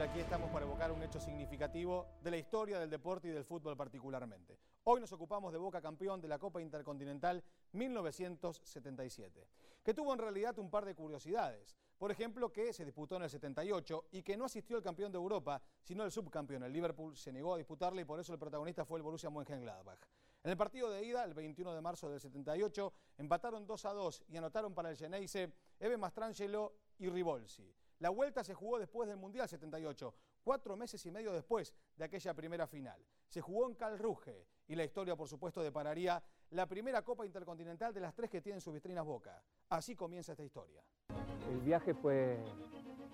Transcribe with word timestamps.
siempre 0.00 0.20
aquí 0.20 0.24
estamos 0.24 0.50
para 0.50 0.64
evocar 0.64 0.90
un 0.92 1.02
hecho 1.02 1.20
significativo 1.20 2.06
de 2.22 2.30
la 2.30 2.38
historia 2.38 2.78
del 2.78 2.88
deporte 2.88 3.28
y 3.28 3.32
del 3.32 3.44
fútbol 3.44 3.76
particularmente. 3.76 4.58
Hoy 4.84 4.98
nos 4.98 5.12
ocupamos 5.12 5.52
de 5.52 5.58
Boca 5.58 5.82
campeón 5.82 6.22
de 6.22 6.28
la 6.28 6.38
Copa 6.38 6.62
Intercontinental 6.62 7.44
1977, 7.72 9.46
que 9.82 9.92
tuvo 9.92 10.14
en 10.14 10.18
realidad 10.18 10.58
un 10.58 10.70
par 10.70 10.86
de 10.86 10.94
curiosidades. 10.94 11.76
Por 11.98 12.10
ejemplo, 12.10 12.50
que 12.50 12.72
se 12.72 12.86
disputó 12.86 13.16
en 13.16 13.24
el 13.24 13.30
78 13.30 14.06
y 14.12 14.22
que 14.22 14.38
no 14.38 14.46
asistió 14.46 14.78
el 14.78 14.82
campeón 14.82 15.12
de 15.12 15.18
Europa, 15.18 15.60
sino 15.82 16.02
el 16.04 16.10
subcampeón. 16.10 16.62
El 16.62 16.72
Liverpool 16.72 17.14
se 17.14 17.30
negó 17.30 17.54
a 17.54 17.58
disputarle 17.58 18.00
y 18.00 18.06
por 18.06 18.18
eso 18.18 18.32
el 18.32 18.38
protagonista 18.38 18.86
fue 18.86 18.98
el 18.98 19.02
Borussia 19.02 19.28
Mönchengladbach. 19.28 20.00
En 20.42 20.50
el 20.50 20.56
partido 20.56 20.88
de 20.88 21.04
ida, 21.04 21.24
el 21.24 21.34
21 21.34 21.74
de 21.74 21.80
marzo 21.82 22.08
del 22.08 22.20
78, 22.20 22.92
empataron 23.18 23.66
2 23.66 23.84
a 23.84 23.92
2 23.92 24.22
y 24.28 24.38
anotaron 24.38 24.72
para 24.72 24.88
el 24.88 24.96
Geneise 24.96 25.52
Eve 25.78 25.98
Mastrangelo 25.98 26.72
y 26.96 27.10
Rivolsi. 27.10 27.70
La 28.00 28.08
vuelta 28.08 28.42
se 28.42 28.54
jugó 28.54 28.78
después 28.78 29.06
del 29.08 29.18
Mundial 29.18 29.46
78, 29.46 30.14
cuatro 30.42 30.74
meses 30.74 31.04
y 31.04 31.10
medio 31.10 31.32
después 31.32 31.74
de 31.96 32.04
aquella 32.06 32.32
primera 32.32 32.66
final. 32.66 32.98
Se 33.28 33.42
jugó 33.42 33.68
en 33.68 33.74
Calruge 33.74 34.46
y 34.68 34.74
la 34.74 34.84
historia, 34.84 35.16
por 35.16 35.28
supuesto, 35.28 35.62
depararía 35.62 36.22
la 36.52 36.66
primera 36.66 37.02
Copa 37.02 37.26
Intercontinental 37.26 37.92
de 37.92 38.00
las 38.00 38.14
tres 38.14 38.30
que 38.30 38.40
tienen 38.40 38.62
sus 38.62 38.72
vitrinas 38.72 39.04
Boca. 39.04 39.42
Así 39.68 39.94
comienza 39.94 40.32
esta 40.32 40.42
historia. 40.42 40.82
El 41.50 41.60
viaje 41.60 41.92
fue, 41.92 42.38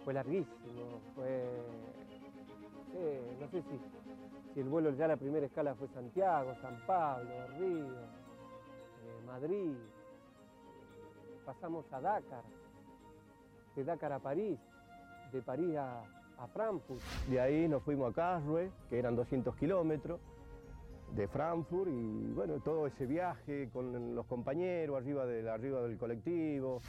fue 0.04 0.14
larguísimo, 0.14 1.00
fue... 1.16 1.64
no 3.40 3.48
sé 3.48 3.62
si, 3.62 3.80
si, 4.54 4.60
el 4.60 4.68
vuelo 4.68 4.90
ya 4.90 5.09
la 5.09 5.16
primera 5.16 5.46
escala 5.46 5.74
fue 5.74 5.88
Santiago, 5.88 6.54
San 6.62 6.87
Pablo, 6.87 7.48
Río, 7.59 8.02
eh, 8.02 9.21
Madrid, 9.26 9.74
eh, 9.74 11.40
pasamos 11.45 11.93
a 11.93 12.00
Dakar, 12.00 12.45
de 13.74 13.84
Dakar 13.84 14.12
a 14.12 14.21
París, 14.21 14.60
de 15.37 15.42
París 15.42 15.76
a, 15.76 16.02
Frankfurt. 16.52 17.01
De 17.29 17.40
ahí 17.40 17.66
nos 17.66 17.82
fuimos 17.82 18.10
a 18.10 18.15
Karlsruhe, 18.15 18.70
que 18.90 18.98
eran 18.98 19.16
200 19.16 19.56
kilómetros, 19.56 20.20
de 21.15 21.28
Frankfurt, 21.28 21.88
y 21.90 22.32
bueno, 22.32 22.60
todo 22.60 22.87
ese 22.87 23.06
viaje 23.06 23.70
con 23.73 24.15
los 24.15 24.26
compañeros 24.26 24.96
arriba, 24.96 25.24
de, 25.24 25.48
arriba 25.48 25.80
del 25.82 25.96
colectivo. 25.96 26.80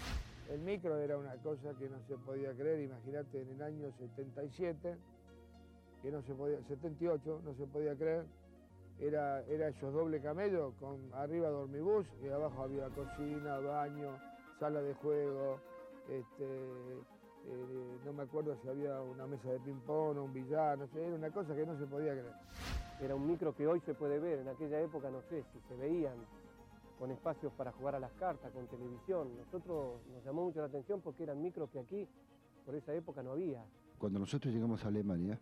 El 0.49 0.59
micro 0.61 0.97
era 0.97 1.17
una 1.17 1.35
cosa 1.35 1.73
que 1.79 1.89
no 1.89 1.97
se 2.07 2.15
podía 2.17 2.53
creer, 2.53 2.81
imagínate 2.81 3.41
en 3.41 3.49
el 3.49 3.61
año 3.61 3.91
77, 3.97 4.97
que 6.01 6.11
no 6.11 6.21
se 6.23 6.33
podía, 6.33 6.61
78, 6.67 7.41
no 7.43 7.53
se 7.53 7.67
podía 7.67 7.95
creer, 7.95 8.25
era, 8.99 9.41
era 9.43 9.69
esos 9.69 9.93
doble 9.93 10.21
camellos, 10.21 10.73
con 10.79 10.97
arriba 11.13 11.49
dormibús 11.49 12.05
y 12.21 12.27
abajo 12.27 12.63
había 12.63 12.89
cocina, 12.89 13.59
baño, 13.59 14.17
sala 14.59 14.81
de 14.81 14.93
juego, 14.95 15.59
este, 16.09 17.16
eh, 17.49 17.97
no 18.05 18.13
me 18.13 18.23
acuerdo 18.23 18.57
si 18.61 18.67
había 18.67 18.99
una 19.01 19.25
mesa 19.25 19.49
de 19.49 19.59
ping-pong 19.59 20.17
o 20.17 20.23
un 20.23 20.33
billar, 20.33 20.77
no 20.77 20.87
sé, 20.87 21.05
era 21.05 21.15
una 21.15 21.31
cosa 21.31 21.55
que 21.55 21.65
no 21.65 21.77
se 21.77 21.85
podía 21.85 22.11
creer. 22.11 22.33
Era 23.01 23.15
un 23.15 23.27
micro 23.27 23.55
que 23.55 23.67
hoy 23.67 23.79
se 23.81 23.93
puede 23.93 24.19
ver, 24.19 24.39
en 24.39 24.49
aquella 24.49 24.81
época 24.81 25.09
no 25.09 25.21
sé 25.29 25.43
si 25.53 25.59
se 25.67 25.75
veían 25.75 26.15
con 26.97 27.11
espacios 27.11 27.53
para 27.53 27.71
jugar 27.71 27.95
a 27.95 27.99
las 27.99 28.11
cartas, 28.13 28.51
con 28.51 28.67
televisión. 28.67 29.29
Nosotros 29.37 30.01
nos 30.13 30.25
llamó 30.25 30.45
mucho 30.45 30.59
la 30.59 30.65
atención 30.65 30.99
porque 31.01 31.23
eran 31.23 31.41
micros 31.41 31.69
que 31.69 31.79
aquí, 31.79 32.07
por 32.65 32.75
esa 32.75 32.93
época, 32.93 33.21
no 33.23 33.31
había. 33.31 33.63
Cuando 33.97 34.19
nosotros 34.19 34.53
llegamos 34.53 34.83
a 34.83 34.87
Alemania, 34.87 35.39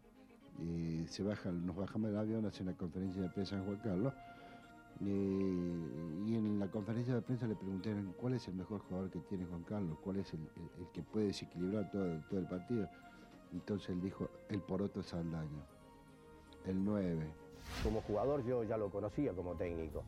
eh, 0.59 1.06
se 1.08 1.23
baja, 1.23 1.52
nos 1.52 1.75
bajamos 1.75 2.12
del 2.12 2.19
avión, 2.19 2.45
hace 2.45 2.64
una 2.64 2.75
conferencia 2.75 3.22
de 3.22 3.30
prensa 3.30 3.56
en 3.56 3.66
Juan 3.66 3.80
Carlos, 3.84 4.14
eh, 5.02 6.24
y 6.26 6.36
en 6.36 6.60
la 6.60 6.68
conferencia 6.68 7.14
de 7.14 7.22
prensa 7.22 7.48
le 7.48 7.56
preguntaron 7.56 8.14
cuál 8.18 8.34
es 8.36 8.48
el 8.48 8.56
mejor 8.56 8.80
jugador 8.82 9.10
que 9.10 9.20
tiene 9.20 9.46
Juan 9.46 9.64
Carlos, 9.64 9.98
cuál 10.02 10.18
es 10.18 10.34
el, 10.34 10.40
que 10.94 11.02
puede 11.02 11.28
desequilibrar 11.28 11.92
todo, 11.92 12.22
todo, 12.30 12.40
el 12.40 12.47
partido. 12.47 12.88
Entonces 13.52 13.90
él 13.90 14.02
dijo, 14.02 14.30
el 14.50 14.62
Poroto 14.62 15.03
Saldaño, 15.03 15.64
el 16.66 16.84
9. 16.84 17.28
Como 17.84 18.02
jugador 18.02 18.46
yo 18.46 18.64
ya 18.64 18.78
lo 18.78 18.90
conocía 18.90 19.34
como 19.34 19.56
técnico. 19.56 20.03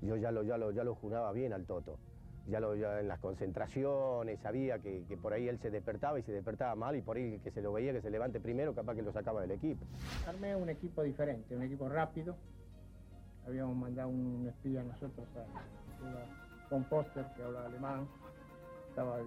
Yo 0.00 0.16
ya 0.16 0.30
lo, 0.30 0.42
ya 0.42 0.58
lo, 0.58 0.70
ya 0.70 0.84
lo 0.84 0.94
juraba 0.94 1.32
bien 1.32 1.52
al 1.52 1.64
Toto. 1.64 1.98
Ya, 2.46 2.60
lo, 2.60 2.76
ya 2.76 3.00
en 3.00 3.08
las 3.08 3.20
concentraciones 3.20 4.38
sabía 4.40 4.78
que, 4.78 5.04
que, 5.08 5.16
por 5.16 5.32
ahí 5.32 5.48
él 5.48 5.58
se 5.60 5.70
despertaba 5.70 6.18
y 6.18 6.22
se 6.22 6.32
despertaba 6.32 6.74
mal 6.74 6.94
y 6.94 7.00
por 7.00 7.16
ahí 7.16 7.38
que 7.38 7.50
se 7.50 7.62
lo 7.62 7.72
veía 7.72 7.92
que 7.94 8.02
se 8.02 8.10
levante 8.10 8.38
primero, 8.38 8.74
capaz 8.74 8.94
que 8.94 9.02
lo 9.02 9.12
sacaba 9.12 9.40
del 9.40 9.52
equipo. 9.52 9.86
Armé 10.26 10.54
un 10.54 10.68
equipo 10.68 11.02
diferente, 11.02 11.56
un 11.56 11.62
equipo 11.62 11.88
rápido, 11.88 12.36
habíamos 13.46 13.76
mandado 13.76 14.08
un 14.08 14.46
espía 14.48 14.82
nosotros 14.82 15.26
a, 15.36 16.68
con 16.68 16.84
Foster, 16.86 17.26
que 17.36 17.42
hablaba 17.42 17.66
alemán, 17.66 18.08
estaba 18.88 19.18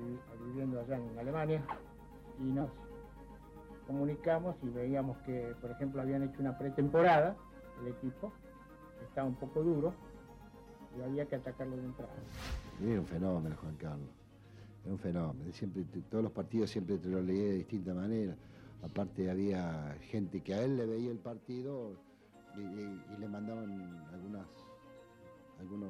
viviendo 0.46 0.80
allá 0.80 0.98
en 0.98 1.20
Alemania, 1.20 1.64
y 2.40 2.44
nos 2.44 2.70
comunicamos 3.86 4.56
y 4.64 4.70
veíamos 4.70 5.18
que, 5.20 5.56
por 5.62 5.72
ejemplo, 5.72 6.02
habían 6.02 6.24
hecho 6.24 6.42
una 6.42 6.58
pretemporada, 6.58 7.36
el 7.82 7.88
equipo, 7.90 8.32
estaba 9.08 9.28
un 9.28 9.36
poco 9.36 9.64
duro, 9.64 9.94
y 10.98 11.02
había 11.02 11.26
que 11.26 11.36
atacarlo 11.36 11.78
de 11.78 11.84
entrada. 11.84 12.14
Era 12.84 13.00
un 13.00 13.06
fenómeno, 13.06 13.56
Juan 13.62 13.76
Carlos. 13.76 14.10
Era 14.84 14.94
un 14.94 15.00
fenómeno. 15.00 15.52
Siempre, 15.52 15.84
todos 16.10 16.24
los 16.24 16.32
partidos 16.32 16.70
siempre 16.70 16.98
te 16.98 17.08
lo 17.08 17.22
leía 17.22 17.44
de 17.44 17.54
distinta 17.54 17.94
manera. 17.94 18.36
Aparte 18.84 19.30
había 19.30 19.96
gente 20.02 20.42
que 20.42 20.54
a 20.54 20.64
él 20.64 20.78
le 20.78 20.86
veía 20.86 21.12
el 21.12 21.18
partido 21.20 21.94
y, 22.62 23.20
le 23.20 23.28
mandaban 23.28 24.06
algunas, 24.14 24.48
algunos 25.60 25.90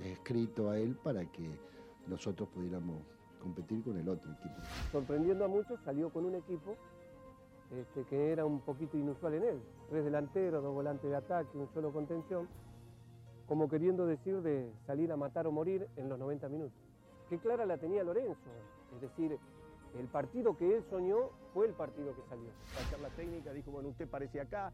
escritos 0.00 0.70
a 0.70 0.78
él 0.78 0.96
para 1.02 1.24
que 1.26 1.58
nosotros 2.06 2.48
pudiéramos 2.48 3.02
competir 3.40 3.82
con 3.82 3.96
el 3.96 4.08
otro 4.08 4.30
equipo. 4.32 4.54
Sorprendiendo 4.90 5.44
a 5.44 5.48
muchos, 5.48 5.80
salió 5.84 6.10
con 6.10 6.24
un 6.24 6.34
equipo 6.34 6.76
este, 7.72 8.04
que 8.04 8.32
era 8.32 8.44
un 8.44 8.60
poquito 8.60 8.96
inusual 8.96 9.34
en 9.34 9.42
él. 9.44 9.62
Tres 9.88 10.04
delanteros, 10.04 10.62
dos 10.62 10.74
volantes 10.74 11.10
de 11.10 11.16
ataque, 11.16 11.56
un 11.56 11.68
solo 11.72 11.92
contención, 11.92 12.48
como 13.46 13.68
queriendo 13.68 14.06
decir 14.06 14.40
de 14.42 14.70
salir 14.86 15.10
a 15.12 15.16
matar 15.16 15.46
o 15.46 15.52
morir 15.52 15.88
en 15.96 16.08
los 16.08 16.18
90 16.18 16.48
minutos. 16.48 16.78
Qué 17.28 17.38
clara 17.38 17.66
la 17.66 17.78
tenía 17.78 18.04
Lorenzo, 18.04 18.50
es 18.94 19.00
decir, 19.00 19.38
el 19.98 20.06
partido 20.06 20.56
que 20.56 20.76
él 20.76 20.84
soñó 20.88 21.30
fue 21.52 21.66
el 21.66 21.72
partido 21.72 22.14
que 22.14 22.22
salió. 22.28 22.48
La 22.74 22.90
charla 22.90 23.08
técnica 23.10 23.52
dijo, 23.52 23.70
bueno, 23.70 23.90
usted 23.90 24.08
parece 24.08 24.40
acá, 24.40 24.72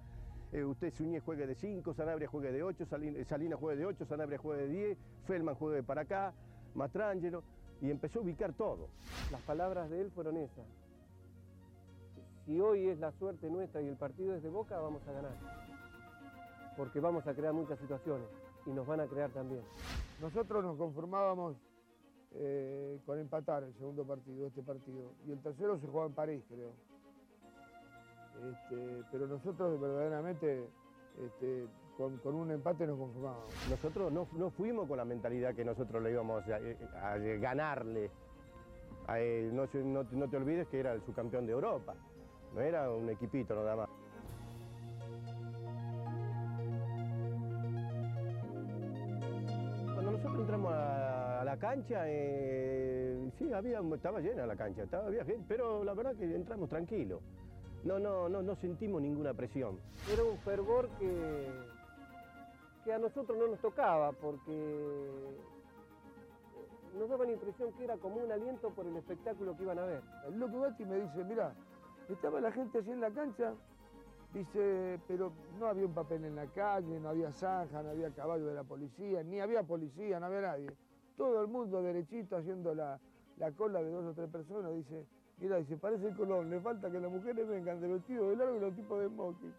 eh, 0.53 0.64
usted 0.64 0.92
Suñé 0.94 1.20
juegue 1.20 1.47
de 1.47 1.54
5, 1.54 1.94
Sanabria 1.94 2.28
juegue 2.28 2.53
de 2.53 2.62
8, 2.62 2.84
eh, 2.84 3.25
Salina, 3.25 3.56
juegue 3.56 3.76
de 3.76 3.86
8, 3.86 4.06
Sanabria 4.06 4.38
juegue 4.38 4.62
de 4.62 4.69
10, 4.69 4.98
Feldman 5.26 5.54
juegue 5.54 5.82
para 5.82 6.03
acá, 6.03 6.32
Matrangelo, 6.75 7.42
y 7.81 7.91
empezó 7.91 8.20
a 8.20 8.22
ubicar 8.22 8.53
todo. 8.54 8.88
Las 9.31 9.42
palabras 9.42 9.91
de 9.91 10.00
él 10.00 10.10
fueron 10.10 10.36
esas. 10.36 10.66
Si 12.47 12.59
hoy 12.60 12.88
es 12.88 12.98
la 12.98 13.12
suerte 13.12 13.50
nuestra 13.50 13.82
y 13.82 13.88
el 13.88 13.97
partido 13.97 14.34
es 14.34 14.42
de 14.42 14.48
Boca, 14.48 14.78
vamos 14.81 15.06
a 15.06 15.12
ganar. 15.12 15.32
Porque 16.76 16.98
vamos 17.00 17.26
a 17.26 17.34
crear 17.34 17.53
muchas 17.53 17.78
situaciones 17.78 18.26
y 18.65 18.70
nos 18.70 18.86
van 18.86 19.00
a 19.00 19.06
crear 19.06 19.30
también. 19.30 19.62
Nosotros 20.20 20.65
nos 20.65 20.78
conformábamos 20.78 21.56
eh, 22.32 22.98
con 23.04 23.19
empatar 23.19 23.65
el 23.65 23.75
segundo 23.75 24.06
partido, 24.06 24.47
este 24.47 24.62
partido, 24.62 25.12
y 25.26 25.32
el 25.32 25.41
tercero 25.41 25.78
se 25.78 25.86
jugaba 25.86 26.06
en 26.06 26.15
París, 26.15 26.44
creo. 26.48 26.72
Este, 28.47 29.03
pero 29.10 29.26
nosotros 29.26 29.81
verdaderamente 29.81 30.69
este, 31.26 31.66
con, 31.97 32.34
un 32.34 32.50
empate 32.53 32.87
nos 32.87 32.99
conformábamos. 32.99 33.50
Nosotros 33.69 34.12
no, 34.12 34.50
fuimos 34.50 34.87
con 34.87 34.97
la 34.97 35.04
mentalidad 35.04 35.54
que 35.54 35.65
nosotros 35.65 36.03
le 36.03 36.12
íbamos 36.12 36.44
a, 36.48 37.19
ganarle. 37.19 38.10
A 39.09 39.19
él. 39.21 39.56
No, 39.56 39.66
te 39.66 40.37
olvides 40.37 40.69
que 40.69 40.81
era 40.81 40.93
el 40.93 41.03
subcampeón 41.03 41.47
de 41.47 41.53
Europa, 41.53 41.94
no 42.54 42.60
era 42.60 42.91
un 42.91 43.09
equipito 43.09 43.54
nada 43.54 43.75
más. 43.75 43.88
Cuando 49.95 50.10
nosotros 50.13 50.41
entramos 50.41 50.72
a, 50.74 51.42
la 51.42 51.57
cancha, 51.57 52.03
eh, 52.04 53.30
sí, 53.39 53.51
había, 53.53 53.80
estaba 53.95 54.21
llena 54.21 54.45
la 54.45 54.57
cancha, 54.57 54.83
estaba, 54.83 55.07
había 55.07 55.24
gente, 55.24 55.45
pero 55.48 55.83
la 55.83 55.95
verdad 55.95 56.15
que 56.15 56.36
entramos 56.36 56.68
tranquilos 56.68 57.22
no, 57.84 57.98
no, 57.98 58.28
no, 58.28 58.42
no 58.42 58.57
sentimos 58.57 59.03
ninguna 59.03 59.34
presión. 59.34 59.78
Era 60.13 60.25
un 60.25 60.39
fervor 60.39 60.89
que, 60.98 61.47
que 62.84 62.92
a 62.92 62.98
nosotros 62.98 63.39
no 63.39 63.48
nos 63.48 63.60
tocaba 63.60 64.13
porque 64.13 65.36
nos 66.98 67.09
daba 67.09 67.25
la 67.25 67.33
impresión 67.33 67.72
que 67.75 67.84
era 67.84 67.97
como 67.97 68.16
un 68.16 68.33
aliento 68.33 68.71
por 68.71 68.86
el 68.86 68.97
espectáculo 68.97 69.57
que 69.57 69.63
iban 69.63 69.78
a 69.78 69.84
ver. 69.84 70.03
El 70.27 70.39
loco 70.39 70.60
Gatti 70.60 70.84
me 70.84 70.97
dice, 70.97 71.25
mira, 71.25 71.54
estaba 72.09 72.41
la 72.41 72.51
gente 72.51 72.78
así 72.78 72.91
en 72.91 73.01
la 73.01 73.10
cancha, 73.10 73.54
dice, 74.34 74.98
pero 75.07 75.33
no 75.59 75.66
había 75.66 75.86
un 75.86 75.95
papel 75.95 76.25
en 76.25 76.34
la 76.34 76.47
calle, 76.47 76.98
no 76.98 77.10
había 77.10 77.33
zanja, 77.33 77.83
no 77.83 77.91
había 77.91 78.10
caballo 78.10 78.47
de 78.47 78.54
la 78.54 78.65
policía, 78.65 79.22
ni 79.22 79.41
había 79.41 79.63
policía, 79.63 80.19
no 80.19 80.27
había 80.27 80.41
nadie. 80.41 80.71
Todo 81.16 81.41
el 81.41 81.48
mundo 81.48 81.83
derechito 81.83 82.36
haciendo 82.36 82.75
la, 82.75 82.98
la 83.39 83.53
cola 83.53 83.83
de 83.83 83.91
dos 83.91 84.05
o 84.05 84.15
tres 84.15 84.29
personas, 84.31 84.75
dice, 84.75 85.07
Mira, 85.41 85.57
dice, 85.59 85.77
parece 85.77 86.09
el 86.09 86.17
Colón, 86.17 86.51
le 86.51 86.61
falta 86.61 86.91
que 86.91 86.99
las 86.99 87.11
mujeres 87.11 87.47
vengan 87.47 87.81
de 87.81 88.01
tíos 88.01 88.29
de 88.29 88.37
largo 88.37 88.57
y 88.57 88.61
los 88.61 88.75
tipos 88.75 89.01
de 89.01 89.07
smoking. 89.07 89.55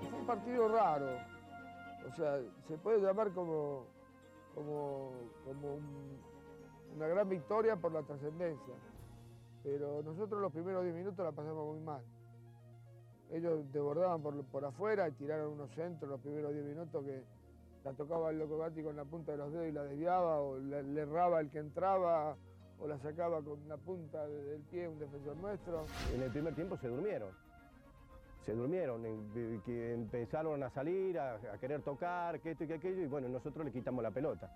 Es 0.00 0.12
un 0.12 0.26
partido 0.26 0.68
raro. 0.68 1.06
O 2.08 2.16
sea, 2.16 2.40
se 2.66 2.78
puede 2.78 3.00
llamar 3.00 3.32
como, 3.34 3.84
como, 4.54 5.12
como 5.44 5.78
una 6.96 7.06
gran 7.08 7.28
victoria 7.28 7.76
por 7.76 7.92
la 7.92 8.02
trascendencia. 8.02 8.74
pero 9.62 10.02
nosotros 10.02 10.40
los 10.40 10.52
primeros 10.52 10.82
10 10.82 10.94
minutos 10.94 11.22
la 11.22 11.32
pasamos 11.32 11.74
muy 11.74 11.80
mal. 11.80 12.02
Ellos 13.30 13.70
desbordaban 13.70 14.22
por, 14.22 14.42
por 14.46 14.64
afuera 14.64 15.06
y 15.08 15.12
tiraron 15.12 15.52
unos 15.52 15.70
centros 15.72 16.10
los 16.10 16.20
primeros 16.20 16.54
10 16.54 16.64
minutos 16.64 17.04
que 17.04 17.22
la 17.84 17.92
tocaba 17.92 18.30
el 18.30 18.38
Loco 18.38 18.58
Gatti 18.58 18.82
con 18.82 18.96
la 18.96 19.04
punta 19.04 19.32
de 19.32 19.38
los 19.38 19.52
dedos 19.52 19.68
y 19.68 19.72
la 19.72 19.84
desviaba, 19.84 20.40
o 20.40 20.58
le, 20.58 20.82
le 20.82 21.00
erraba 21.00 21.40
el 21.40 21.50
que 21.50 21.58
entraba, 21.58 22.36
o 22.80 22.86
la 22.86 22.98
sacaba 22.98 23.42
con 23.42 23.68
la 23.68 23.76
punta 23.76 24.26
del 24.26 24.62
pie 24.62 24.88
un 24.88 24.98
defensor 24.98 25.36
nuestro. 25.36 25.84
En 26.14 26.22
el 26.22 26.30
primer 26.30 26.54
tiempo 26.54 26.76
se 26.78 26.88
durmieron. 26.88 27.30
Se 28.44 28.54
durmieron, 28.54 29.04
empezaron 29.66 30.62
a 30.62 30.70
salir, 30.70 31.18
a, 31.18 31.38
querer 31.60 31.82
tocar, 31.82 32.40
que 32.40 32.52
esto 32.52 32.64
y 32.64 32.66
que 32.68 32.74
aquello, 32.74 33.02
y 33.02 33.06
bueno, 33.06 33.28
nosotros 33.28 33.64
le 33.64 33.70
quitamos 33.70 34.02
la 34.02 34.10
pelota. 34.10 34.50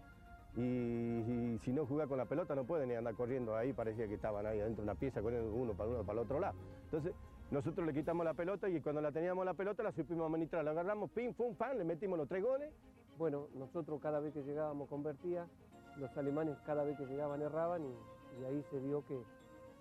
Y, 0.57 1.59
si 1.65 1.73
no 1.73 1.85
juega 1.85 2.07
con 2.07 2.17
la 2.17 2.27
pelota 2.27 2.55
no 2.55 2.65
pueden 2.65 2.89
ni 2.89 2.95
andar 2.95 3.15
corriendo 3.15 3.57
ahí, 3.57 3.73
parecía 3.73 4.07
que 4.07 4.15
estaban 4.15 4.47
ahí 4.47 4.61
adentro 4.61 4.85
de 4.85 4.91
una 4.91 4.99
pieza 4.99 5.21
corriendo 5.21 5.53
uno 5.53 5.75
para 5.75 5.91
uno 5.91 6.03
para 6.03 6.21
el 6.21 6.25
otro 6.25 6.41
lado. 6.41 6.55
Entonces, 6.85 7.13
nosotros 7.51 7.87
le 7.87 7.93
quitamos 7.93 8.25
la 8.25 8.35
pelota 8.35 8.69
y 8.69 8.81
cuando 8.81 9.01
la 9.01 9.13
teníamos 9.13 9.45
la 9.45 9.55
pelota 9.55 9.83
la 9.83 9.93
supimos 9.93 10.27
administrar, 10.27 10.65
la 10.65 10.71
agarramos, 10.71 11.11
pim, 11.11 11.35
pum, 11.35 11.55
pam, 11.55 11.77
le 11.77 11.85
metimos 11.85 12.19
los 12.19 12.29
tres 12.29 12.43
goles 12.43 12.71
Bueno, 13.19 13.49
nosotros 13.55 14.01
cada 14.03 14.21
vez 14.21 14.33
que 14.33 14.43
llegábamos 14.43 14.89
convertía, 14.89 15.47
los 15.97 16.17
alemanes 16.17 16.57
cada 16.67 16.83
vez 16.83 16.97
que 16.99 17.07
llegaban 17.07 17.41
erraban 17.43 17.83
y, 17.85 18.41
y 18.41 18.45
ahí 18.45 18.65
se 18.71 18.81
vio 18.81 19.05
que 19.07 19.23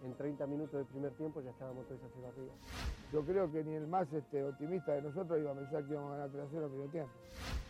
en 0.04 0.14
30 0.16 0.46
minutos 0.48 0.74
del 0.74 0.86
primer 0.86 1.12
tiempo 1.14 1.42
ya 1.42 1.50
estábamos 1.50 1.88
todos 1.88 2.02
hacia 2.04 2.28
arriba. 2.28 2.54
Yo 3.12 3.24
creo 3.24 3.52
que 3.52 3.64
ni 3.64 3.74
el 3.74 3.88
más 3.88 4.12
este, 4.12 4.44
optimista 4.44 4.92
de 4.94 5.02
nosotros 5.02 5.40
iba 5.40 5.52
a 5.52 5.56
pensar 5.56 5.84
que 5.86 5.94
íbamos 5.94 6.12
a 6.12 6.16
ganar 6.16 6.30
3 6.32 6.44
a 6.44 6.48
0 6.52 6.66
al 6.66 6.72
medio 6.72 6.90
tiempo. 6.90 7.12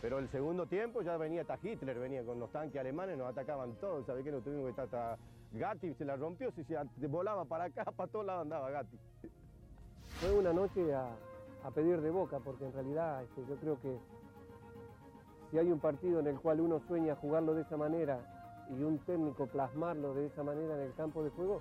Pero 0.02 0.18
el 0.18 0.28
segundo 0.28 0.66
tiempo 0.66 1.02
ya 1.02 1.16
venía 1.16 1.42
hasta 1.42 1.58
Hitler, 1.62 1.98
venía 1.98 2.24
con 2.24 2.38
los 2.40 2.50
tanques 2.50 2.78
alemanes, 2.80 3.16
nos 3.16 3.28
atacaban 3.28 3.74
todos, 3.76 4.04
¿sabes 4.04 4.24
qué? 4.24 4.32
Nos 4.32 4.42
tuvimos 4.42 4.64
que 4.64 4.70
estar 4.70 4.84
hasta 4.84 5.18
Gatti, 5.52 5.94
se 5.94 6.04
la 6.04 6.16
rompió, 6.16 6.50
si 6.52 6.64
se 6.64 7.06
volaba 7.06 7.44
para 7.44 7.64
acá, 7.64 7.84
para 7.96 8.10
todos 8.10 8.26
lados 8.26 8.42
andaba 8.42 8.70
Gatti. 8.70 8.98
Fue 10.20 10.32
una 10.32 10.52
noche 10.52 10.92
a, 10.92 11.08
a 11.62 11.70
pedir 11.70 12.00
de 12.00 12.10
boca, 12.10 12.38
porque 12.40 12.66
en 12.66 12.72
realidad 12.72 13.22
este, 13.22 13.46
yo 13.46 13.56
creo 13.56 13.80
que 13.80 13.96
si 15.54 15.58
hay 15.60 15.70
un 15.70 15.78
partido 15.78 16.18
en 16.18 16.26
el 16.26 16.40
cual 16.40 16.60
uno 16.60 16.80
sueña 16.88 17.14
jugarlo 17.14 17.54
de 17.54 17.62
esa 17.62 17.76
manera 17.76 18.18
y 18.76 18.82
un 18.82 18.98
técnico 18.98 19.46
plasmarlo 19.46 20.12
de 20.12 20.26
esa 20.26 20.42
manera 20.42 20.74
en 20.74 20.80
el 20.80 20.92
campo 20.94 21.22
de 21.22 21.30
juego, 21.30 21.60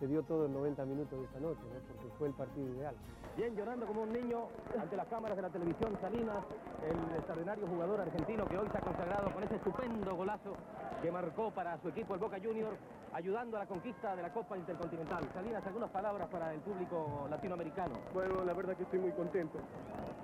se 0.00 0.06
dio 0.06 0.22
todo 0.22 0.46
en 0.46 0.54
90 0.54 0.86
minutos 0.86 1.18
de 1.18 1.26
esa 1.26 1.38
noche, 1.38 1.60
¿no? 1.60 1.78
porque 1.88 2.16
fue 2.16 2.28
el 2.28 2.32
partido 2.32 2.66
ideal. 2.74 2.94
Bien, 3.38 3.54
llorando 3.54 3.86
como 3.86 4.02
un 4.02 4.12
niño 4.12 4.48
ante 4.76 4.96
las 4.96 5.06
cámaras 5.06 5.36
de 5.36 5.42
la 5.42 5.48
televisión 5.48 5.96
Salinas, 6.00 6.42
el 6.82 7.16
extraordinario 7.18 7.68
jugador 7.68 8.00
argentino 8.00 8.44
que 8.48 8.58
hoy 8.58 8.66
se 8.72 8.78
ha 8.78 8.80
consagrado 8.80 9.30
con 9.30 9.44
ese 9.44 9.54
estupendo 9.54 10.16
golazo 10.16 10.56
que 11.00 11.12
marcó 11.12 11.52
para 11.52 11.78
su 11.78 11.90
equipo 11.90 12.14
el 12.14 12.20
Boca 12.20 12.38
Junior, 12.42 12.74
ayudando 13.12 13.56
a 13.56 13.60
la 13.60 13.66
conquista 13.66 14.16
de 14.16 14.22
la 14.22 14.32
Copa 14.32 14.58
Intercontinental. 14.58 15.22
Salinas, 15.32 15.64
algunas 15.64 15.88
palabras 15.90 16.26
para 16.26 16.52
el 16.52 16.58
público 16.62 17.28
latinoamericano. 17.30 17.94
Bueno, 18.12 18.44
la 18.44 18.54
verdad 18.54 18.76
que 18.76 18.82
estoy 18.82 18.98
muy 18.98 19.12
contento 19.12 19.60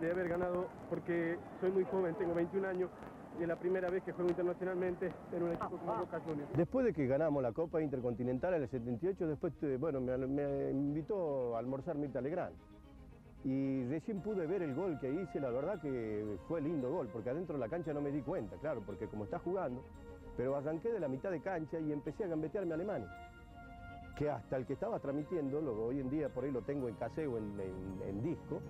de 0.00 0.10
haber 0.10 0.28
ganado 0.28 0.66
porque 0.90 1.38
soy 1.60 1.70
muy 1.70 1.84
joven, 1.84 2.16
tengo 2.16 2.34
21 2.34 2.66
años 2.66 2.90
y 3.38 3.42
es 3.42 3.48
la 3.48 3.56
primera 3.56 3.90
vez 3.90 4.02
que 4.02 4.10
juego 4.10 4.30
internacionalmente 4.30 5.12
en 5.32 5.40
un 5.40 5.52
equipo 5.52 5.76
como 5.78 5.98
Boca 5.98 6.18
Juniors. 6.18 6.50
Después 6.56 6.84
de 6.84 6.92
que 6.92 7.06
ganamos 7.06 7.44
la 7.44 7.52
Copa 7.52 7.80
Intercontinental 7.80 8.54
en 8.54 8.62
el 8.62 8.68
78, 8.68 9.24
después, 9.28 9.52
eh, 9.62 9.76
bueno, 9.78 10.00
me, 10.00 10.18
me 10.18 10.70
invitó 10.72 11.54
a 11.54 11.60
almorzar 11.60 11.94
Mirta 11.96 12.20
Legrand. 12.20 12.73
Y 13.44 13.84
recién 13.88 14.22
pude 14.22 14.46
ver 14.46 14.62
el 14.62 14.74
gol 14.74 14.98
que 14.98 15.12
hice, 15.12 15.38
la 15.38 15.50
verdad 15.50 15.78
que 15.80 16.38
fue 16.48 16.62
lindo 16.62 16.90
gol, 16.90 17.08
porque 17.12 17.28
adentro 17.28 17.56
de 17.56 17.60
la 17.60 17.68
cancha 17.68 17.92
no 17.92 18.00
me 18.00 18.10
di 18.10 18.22
cuenta, 18.22 18.56
claro, 18.56 18.82
porque 18.86 19.06
como 19.06 19.24
está 19.24 19.38
jugando, 19.38 19.84
pero 20.36 20.56
arranqué 20.56 20.90
de 20.90 20.98
la 20.98 21.08
mitad 21.08 21.30
de 21.30 21.40
cancha 21.42 21.78
y 21.78 21.92
empecé 21.92 22.24
a 22.24 22.28
gambetearme 22.28 22.72
a 22.72 22.74
Alemania. 22.76 23.08
Que 24.16 24.30
hasta 24.30 24.56
el 24.56 24.64
que 24.64 24.72
estaba 24.72 24.98
transmitiendo, 24.98 25.58
hoy 25.84 26.00
en 26.00 26.08
día 26.08 26.28
por 26.30 26.44
ahí 26.44 26.52
lo 26.52 26.62
tengo 26.62 26.88
en 26.88 26.94
cassette 26.94 27.28
o 27.28 27.36
en, 27.36 28.22
disco, 28.22 28.60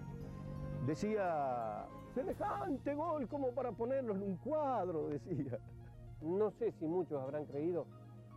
decía, 0.87 1.87
semejante 2.15 2.95
gol 2.95 3.29
como 3.29 3.53
para 3.53 3.71
ponerlo 3.73 4.15
en 4.15 4.23
un 4.23 4.37
cuadro, 4.39 5.09
decía. 5.09 5.59
No 6.21 6.51
sé 6.53 6.73
si 6.73 6.87
muchos 6.87 7.21
habrán 7.23 7.45
creído 7.45 7.87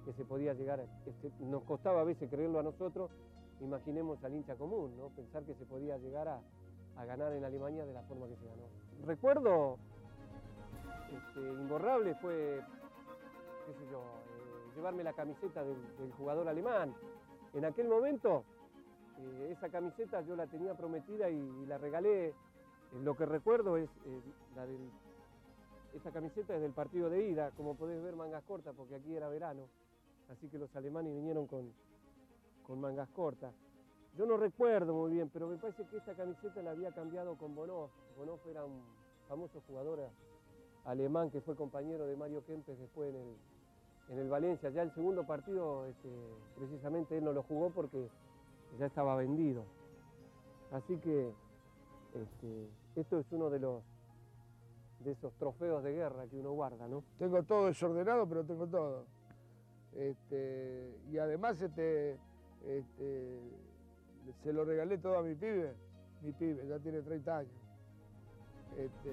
que 0.06 0.14
se 0.14 0.24
podía 0.26 0.54
llegar, 0.54 0.82
a- 0.82 1.44
nos 1.44 1.64
costaba 1.64 2.02
a 2.02 2.04
veces 2.04 2.30
creerlo 2.30 2.60
a 2.60 2.64
nosotros, 2.64 3.10
imaginemos 3.62 4.24
al 4.24 4.34
hincha 4.34 4.56
común, 4.56 4.96
¿no? 4.98 5.10
pensar 5.10 5.44
que 5.44 5.56
se 5.56 5.66
podía 5.66 5.98
llegar 5.98 6.28
a, 6.28 6.42
a 6.98 7.06
ganar 7.06 7.32
en 7.34 7.44
Alemania 7.44 7.86
de 7.86 7.94
la 7.94 8.02
forma 8.04 8.28
que 8.28 8.36
se 8.36 8.46
ganó. 8.46 8.64
Recuerdo 9.06 9.78
este, 11.12 11.40
imborrable 11.40 12.16
fue, 12.16 12.62
qué 13.66 13.74
sé 13.74 13.92
yo, 13.92 14.00
eh, 14.00 14.76
llevarme 14.76 15.04
la 15.04 15.14
camiseta 15.14 15.64
del, 15.64 15.78
jugador 16.18 16.48
alemán. 16.48 16.94
En 17.54 17.66
aquel 17.66 17.88
momento 17.88 18.44
eh, 19.20 19.50
esa 19.52 19.70
camiseta 19.70 20.22
yo 20.22 20.36
la 20.36 20.48
tenía 20.48 20.74
prometida 20.74 21.30
y, 21.30 21.66
la 21.66 21.78
regalé. 21.78 22.30
Eh, 22.30 22.34
lo 23.04 23.16
que 23.16 23.26
recuerdo 23.26 23.78
es 23.78 23.90
la 24.56 24.66
del 24.66 24.90
esta 25.94 26.12
camiseta 26.12 26.54
es 26.54 26.62
del 26.62 26.74
partido 26.74 27.10
de 27.10 27.28
ida, 27.28 27.52
como 27.52 27.76
podés 27.76 28.04
ver 28.04 28.16
mangas 28.16 28.44
cortas, 28.44 28.76
porque 28.76 28.96
aquí 28.96 29.16
era 29.16 29.30
verano, 29.30 29.68
así 30.30 30.48
que 30.48 30.60
los 30.60 30.76
alemanes 30.76 31.16
vinieron 31.16 31.48
con, 31.48 31.74
con 32.68 32.82
mangas 32.82 33.10
cortas. 33.10 33.54
Yo 34.18 34.26
no 34.26 34.36
recuerdo 34.36 34.94
muy 34.94 35.14
bien, 35.14 35.30
pero 35.30 35.48
me 35.48 35.58
parece 35.58 35.86
que 35.86 35.98
esta 35.98 36.14
camiseta 36.14 36.62
la 36.62 36.72
había 36.72 36.92
cambiado 36.92 37.38
con 37.38 37.56
Bonoff. 37.56 37.92
Bonoff 38.18 38.46
era 38.48 38.66
un 38.66 38.82
famoso 39.28 39.62
jugador 39.66 40.10
alemán 40.86 41.30
que 41.30 41.40
fue 41.42 41.56
compañero 41.56 42.06
de 42.06 42.16
Mario 42.16 42.44
Kempes 42.46 42.78
después 42.78 43.10
en 43.10 43.16
el, 43.16 43.36
en 44.10 44.20
el 44.20 44.30
Valencia. 44.30 44.70
Ya 44.70 44.82
el 44.82 44.92
segundo 44.94 45.26
partido, 45.26 45.86
este, 45.86 46.10
precisamente 46.56 47.18
él 47.18 47.24
no 47.24 47.32
lo 47.32 47.44
jugó 47.44 47.70
porque 47.70 48.10
ya 48.78 48.88
estaba 48.88 49.16
vendido. 49.16 49.64
Así 50.72 50.98
que 50.98 51.32
este, 52.14 52.70
esto 52.96 53.20
es 53.20 53.32
uno 53.32 53.50
de 53.50 53.60
los 53.60 53.84
de 55.00 55.12
esos 55.12 55.32
trofeos 55.36 55.84
de 55.84 55.94
guerra 55.94 56.26
que 56.28 56.40
uno 56.40 56.52
guarda, 56.54 56.88
¿no? 56.88 57.04
Tengo 57.20 57.44
todo 57.44 57.68
desordenado, 57.68 58.28
pero 58.28 58.44
tengo 58.44 58.66
todo. 58.68 59.06
Este, 59.94 61.00
y 61.10 61.18
además 61.20 61.62
este, 61.62 62.18
este, 62.66 63.40
se 64.44 64.54
lo 64.54 64.66
regalé 64.66 64.98
todo 64.98 65.18
a 65.20 65.24
mi 65.24 65.36
pibe. 65.36 65.74
Mi 66.22 66.32
pibe 66.32 66.66
ya 66.68 66.80
tiene 66.80 67.02
30 67.02 67.38
años. 67.38 67.52
Este, 68.78 69.12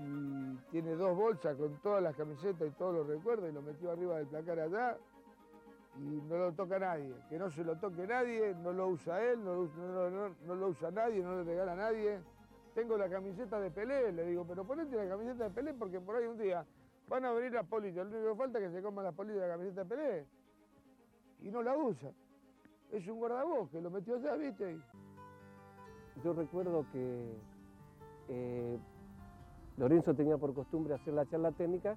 y 0.00 0.56
tiene 0.70 0.94
dos 0.94 1.16
bolsas 1.16 1.56
con 1.56 1.80
todas 1.82 2.02
las 2.02 2.14
camisetas 2.16 2.68
y 2.68 2.70
todos 2.72 2.94
los 2.94 3.06
recuerdos 3.06 3.48
y 3.48 3.52
lo 3.52 3.62
metió 3.62 3.90
arriba 3.90 4.18
del 4.18 4.26
placar 4.26 4.60
allá 4.60 4.96
y 5.96 6.20
no 6.28 6.36
lo 6.36 6.52
toca 6.52 6.78
nadie. 6.78 7.14
Que 7.28 7.38
no 7.38 7.50
se 7.50 7.64
lo 7.64 7.76
toque 7.76 8.06
nadie, 8.06 8.54
no 8.62 8.72
lo 8.72 8.88
usa 8.88 9.22
él, 9.22 9.42
no 9.42 9.54
lo, 9.54 10.66
usa- 10.68 10.90
nadie, 10.90 11.22
no 11.22 11.36
le 11.36 11.44
regala 11.44 11.72
a 11.72 11.76
nadie. 11.76 12.20
Tengo 12.74 12.98
la 12.98 13.08
camiseta 13.08 13.58
de 13.58 13.70
Pelé, 13.70 14.12
le 14.12 14.26
digo, 14.26 14.44
pero 14.46 14.64
ponete 14.64 14.96
la 14.96 15.08
camiseta 15.08 15.44
de 15.44 15.50
Pelé 15.50 15.72
porque 15.72 15.98
por 16.00 16.16
ahí 16.16 16.26
un 16.26 16.36
día 16.36 16.66
van 17.08 17.24
a 17.24 17.32
venir 17.32 17.52
las 17.52 17.64
polillas. 17.66 18.06
Lo 18.06 18.18
único 18.18 18.32
que 18.32 18.38
falta 18.38 18.58
es 18.58 18.66
que 18.66 18.72
se 18.76 18.82
coman 18.82 19.04
las 19.04 19.14
polillas 19.14 19.40
de 19.42 19.48
la 19.48 19.54
camiseta 19.54 19.84
de 19.84 19.88
Pelé. 19.88 20.26
Y 21.40 21.50
no 21.50 21.62
la 21.62 21.76
usa. 21.76 22.10
Es 22.90 23.06
un 23.08 23.18
guardabosque, 23.18 23.80
lo 23.80 23.90
metió 23.90 24.16
allá, 24.16 24.36
¿viste? 24.36 24.78
Yo 26.24 26.32
recuerdo 26.32 26.86
que 26.92 27.36
eh, 28.28 28.78
Lorenzo 29.76 30.14
tenía 30.14 30.38
por 30.38 30.54
costumbre 30.54 30.94
hacer 30.94 31.12
la 31.14 31.26
charla 31.26 31.52
técnica 31.52 31.96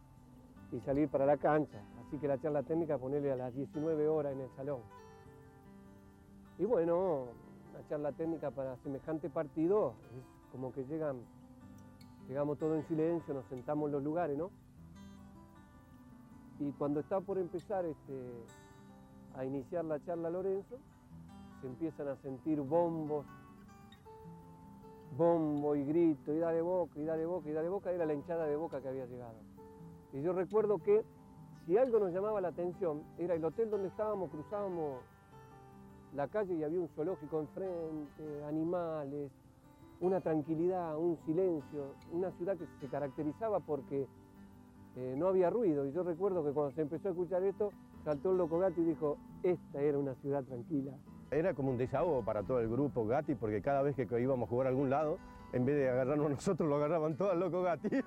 y 0.71 0.79
salir 0.81 1.09
para 1.09 1.25
la 1.25 1.37
cancha. 1.37 1.81
Así 2.05 2.17
que 2.17 2.27
la 2.27 2.39
charla 2.39 2.63
técnica 2.63 2.97
ponerle 2.97 3.31
a 3.31 3.35
las 3.35 3.53
19 3.53 4.07
horas 4.07 4.33
en 4.33 4.41
el 4.41 4.49
salón. 4.55 4.81
Y 6.57 6.65
bueno, 6.65 7.27
la 7.73 7.87
charla 7.87 8.11
técnica 8.11 8.51
para 8.51 8.75
semejante 8.77 9.29
partido 9.29 9.93
es 10.17 10.51
como 10.51 10.73
que 10.73 10.83
llegan, 10.85 11.21
llegamos 12.27 12.57
todos 12.57 12.77
en 12.77 12.87
silencio, 12.87 13.33
nos 13.33 13.45
sentamos 13.45 13.87
en 13.87 13.93
los 13.93 14.03
lugares, 14.03 14.37
¿no? 14.37 14.51
Y 16.59 16.71
cuando 16.73 16.99
está 16.99 17.21
por 17.21 17.37
empezar 17.37 17.85
este, 17.85 18.43
a 19.39 19.45
iniciar 19.45 19.85
la 19.85 20.03
charla 20.03 20.29
Lorenzo, 20.29 20.77
se 21.61 21.67
empiezan 21.67 22.09
a 22.09 22.15
sentir 22.17 22.59
bombos, 22.59 23.25
bombo 25.17 25.77
y 25.77 25.85
grito, 25.85 26.33
y 26.33 26.39
dale 26.39 26.61
boca, 26.61 26.99
y 26.99 27.05
dale 27.05 27.25
boca, 27.25 27.49
y 27.49 27.53
dale 27.53 27.69
boca, 27.69 27.91
era 27.91 28.05
la 28.05 28.13
hinchada 28.13 28.45
de 28.45 28.57
boca 28.57 28.81
que 28.81 28.89
había 28.89 29.05
llegado. 29.05 29.37
Y 30.11 30.21
yo 30.21 30.33
recuerdo 30.33 30.79
que 30.79 31.05
si 31.65 31.77
algo 31.77 31.99
nos 31.99 32.11
llamaba 32.11 32.41
la 32.41 32.49
atención, 32.49 33.01
era 33.17 33.33
el 33.33 33.45
hotel 33.45 33.69
donde 33.69 33.87
estábamos, 33.87 34.29
cruzábamos 34.29 34.99
la 36.15 36.27
calle 36.27 36.55
y 36.55 36.63
había 36.63 36.81
un 36.81 36.89
zoológico 36.89 37.39
enfrente, 37.39 38.43
animales, 38.45 39.31
una 40.01 40.19
tranquilidad, 40.19 40.97
un 40.97 41.17
silencio, 41.25 41.93
una 42.11 42.31
ciudad 42.31 42.57
que 42.57 42.67
se 42.81 42.87
caracterizaba 42.87 43.61
porque 43.61 44.05
eh, 44.97 45.15
no 45.17 45.27
había 45.27 45.49
ruido. 45.49 45.85
Y 45.85 45.93
yo 45.93 46.03
recuerdo 46.03 46.43
que 46.43 46.51
cuando 46.51 46.75
se 46.75 46.81
empezó 46.81 47.07
a 47.07 47.11
escuchar 47.11 47.43
esto, 47.43 47.71
saltó 48.03 48.31
el 48.31 48.37
loco 48.37 48.59
gato 48.59 48.81
y 48.81 48.85
dijo, 48.85 49.17
esta 49.43 49.81
era 49.81 49.97
una 49.97 50.15
ciudad 50.15 50.43
tranquila. 50.43 50.91
Era 51.31 51.53
como 51.53 51.71
un 51.71 51.77
desahogo 51.77 52.23
para 52.23 52.43
todo 52.43 52.59
el 52.59 52.69
grupo 52.69 53.05
Gatti, 53.05 53.35
porque 53.35 53.61
cada 53.61 53.83
vez 53.83 53.95
que 53.95 54.07
íbamos 54.19 54.47
a 54.47 54.49
jugar 54.49 54.67
a 54.67 54.69
algún 54.71 54.89
lado, 54.89 55.17
en 55.53 55.65
vez 55.65 55.75
de 55.75 55.89
agarrarnos 55.89 56.25
a 56.25 56.29
nosotros, 56.29 56.67
lo 56.67 56.75
agarraban 56.75 57.15
todo 57.15 57.31
al 57.31 57.39
loco 57.39 57.61
Gatti. 57.61 57.89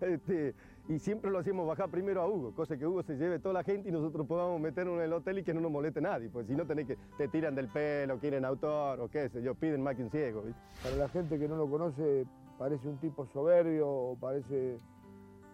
Este, 0.00 0.54
y 0.88 0.98
siempre 0.98 1.30
lo 1.30 1.38
hacíamos 1.38 1.66
bajar 1.66 1.90
primero 1.90 2.22
a 2.22 2.28
Hugo, 2.28 2.54
cosa 2.54 2.76
que 2.76 2.86
Hugo 2.86 3.02
se 3.02 3.16
lleve 3.16 3.38
toda 3.38 3.54
la 3.54 3.64
gente 3.64 3.88
y 3.88 3.92
nosotros 3.92 4.26
podamos 4.26 4.60
meternos 4.60 4.96
en 4.96 5.02
el 5.02 5.12
hotel 5.12 5.38
y 5.38 5.42
que 5.42 5.52
no 5.52 5.60
nos 5.60 5.70
moleste 5.70 6.00
nadie, 6.00 6.30
porque 6.30 6.48
si 6.48 6.54
no 6.54 6.66
tenés 6.66 6.86
que, 6.86 6.96
te 7.18 7.28
tiran 7.28 7.54
del 7.54 7.68
pelo, 7.68 8.18
quieren 8.18 8.44
autor 8.44 9.00
o 9.00 9.08
qué 9.08 9.28
sé 9.28 9.42
yo, 9.42 9.54
piden 9.54 9.82
más 9.82 9.96
que 9.96 10.04
un 10.04 10.10
ciego. 10.10 10.44
Para 10.82 10.96
la 10.96 11.08
gente 11.08 11.38
que 11.38 11.48
no 11.48 11.56
lo 11.56 11.68
conoce 11.68 12.24
parece 12.58 12.88
un 12.88 12.98
tipo 12.98 13.26
soberbio 13.26 13.88
o 13.88 14.16
parece 14.16 14.78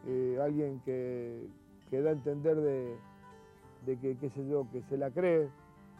eh, 0.06 0.38
alguien 0.40 0.80
que, 0.84 1.48
que, 1.92 2.00
da 2.00 2.08
a 2.08 2.12
entender 2.14 2.56
de, 2.56 2.96
de 3.84 3.98
que, 3.98 4.16
qué 4.16 4.30
sé 4.30 4.48
yo, 4.48 4.66
que 4.72 4.80
se 4.88 4.96
la 4.96 5.10
cree, 5.10 5.50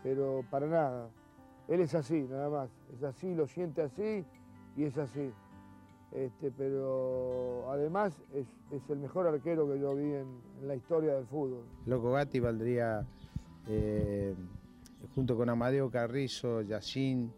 pero 0.03 0.43
para 0.51 0.67
nada. 0.67 1.11
Él 1.69 1.81
es 1.81 1.95
así, 1.95 2.23
nada 2.23 2.49
más. 2.49 2.71
Es 2.97 3.03
así, 3.03 3.35
lo 3.35 3.47
siente 3.47 3.83
así 3.83 4.25
y 4.75 4.85
es 4.85 4.97
así. 4.97 5.31
Este, 6.13 6.51
pero 6.51 7.71
además 7.71 8.15
es, 8.35 8.47
el 8.89 8.99
mejor 8.99 9.27
arquero 9.27 9.69
que 9.71 9.79
yo 9.79 9.95
vi 9.95 10.15
en, 10.15 10.41
la 10.67 10.75
historia 10.75 11.15
del 11.15 11.27
fútbol. 11.27 11.65
Loco 11.85 12.13
Gatti 12.13 12.41
valdría, 12.41 13.07
eh, 13.69 14.35
junto 15.15 15.37
con 15.37 15.51
Amadeo 15.51 15.91
Carrizo, 15.91 16.63
Yacín 16.63 17.33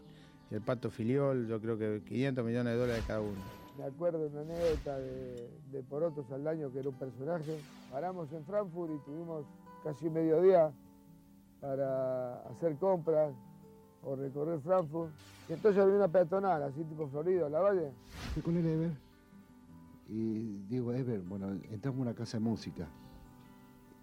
el 0.50 0.60
Pato 0.60 0.90
Filiol, 0.90 1.48
yo 1.48 1.60
creo 1.60 1.76
que 1.76 2.02
500 2.06 2.44
millones 2.44 2.74
de 2.74 2.78
dólares 2.78 3.04
cada 3.06 3.20
uno. 3.20 3.40
Me 3.76 3.84
acuerdo 3.84 4.28
una 4.28 4.42
anécdota 4.42 4.98
de, 4.98 5.50
de 5.72 5.82
Poroto 5.82 6.22
Saldaño, 6.28 6.72
que 6.72 6.78
era 6.78 6.88
un 6.90 6.94
personaje. 6.94 7.58
Paramos 7.94 8.32
en 8.32 8.44
Frankfurt 8.44 8.90
y 8.92 8.98
tuvimos 9.04 9.46
casi 9.84 10.10
mediodía 10.10 10.72
para 11.60 12.40
hacer 12.48 12.76
compras 12.78 13.32
o 14.02 14.16
recorrer 14.16 14.58
Frankfurt. 14.62 15.12
Y 15.48 15.52
entonces 15.52 15.80
había 15.80 15.94
una 15.94 16.08
peatonal, 16.08 16.64
así 16.64 16.82
tipo 16.82 17.06
Florida, 17.06 17.48
la 17.48 17.60
valle. 17.60 17.92
Fui 18.32 18.42
con 18.42 18.56
el 18.56 18.66
Ever 18.66 18.90
y 20.08 20.56
digo, 20.68 20.92
Ever, 20.92 21.20
bueno, 21.20 21.50
entramos 21.70 22.00
a 22.00 22.02
una 22.02 22.14
casa 22.14 22.38
de 22.38 22.42
música. 22.42 22.88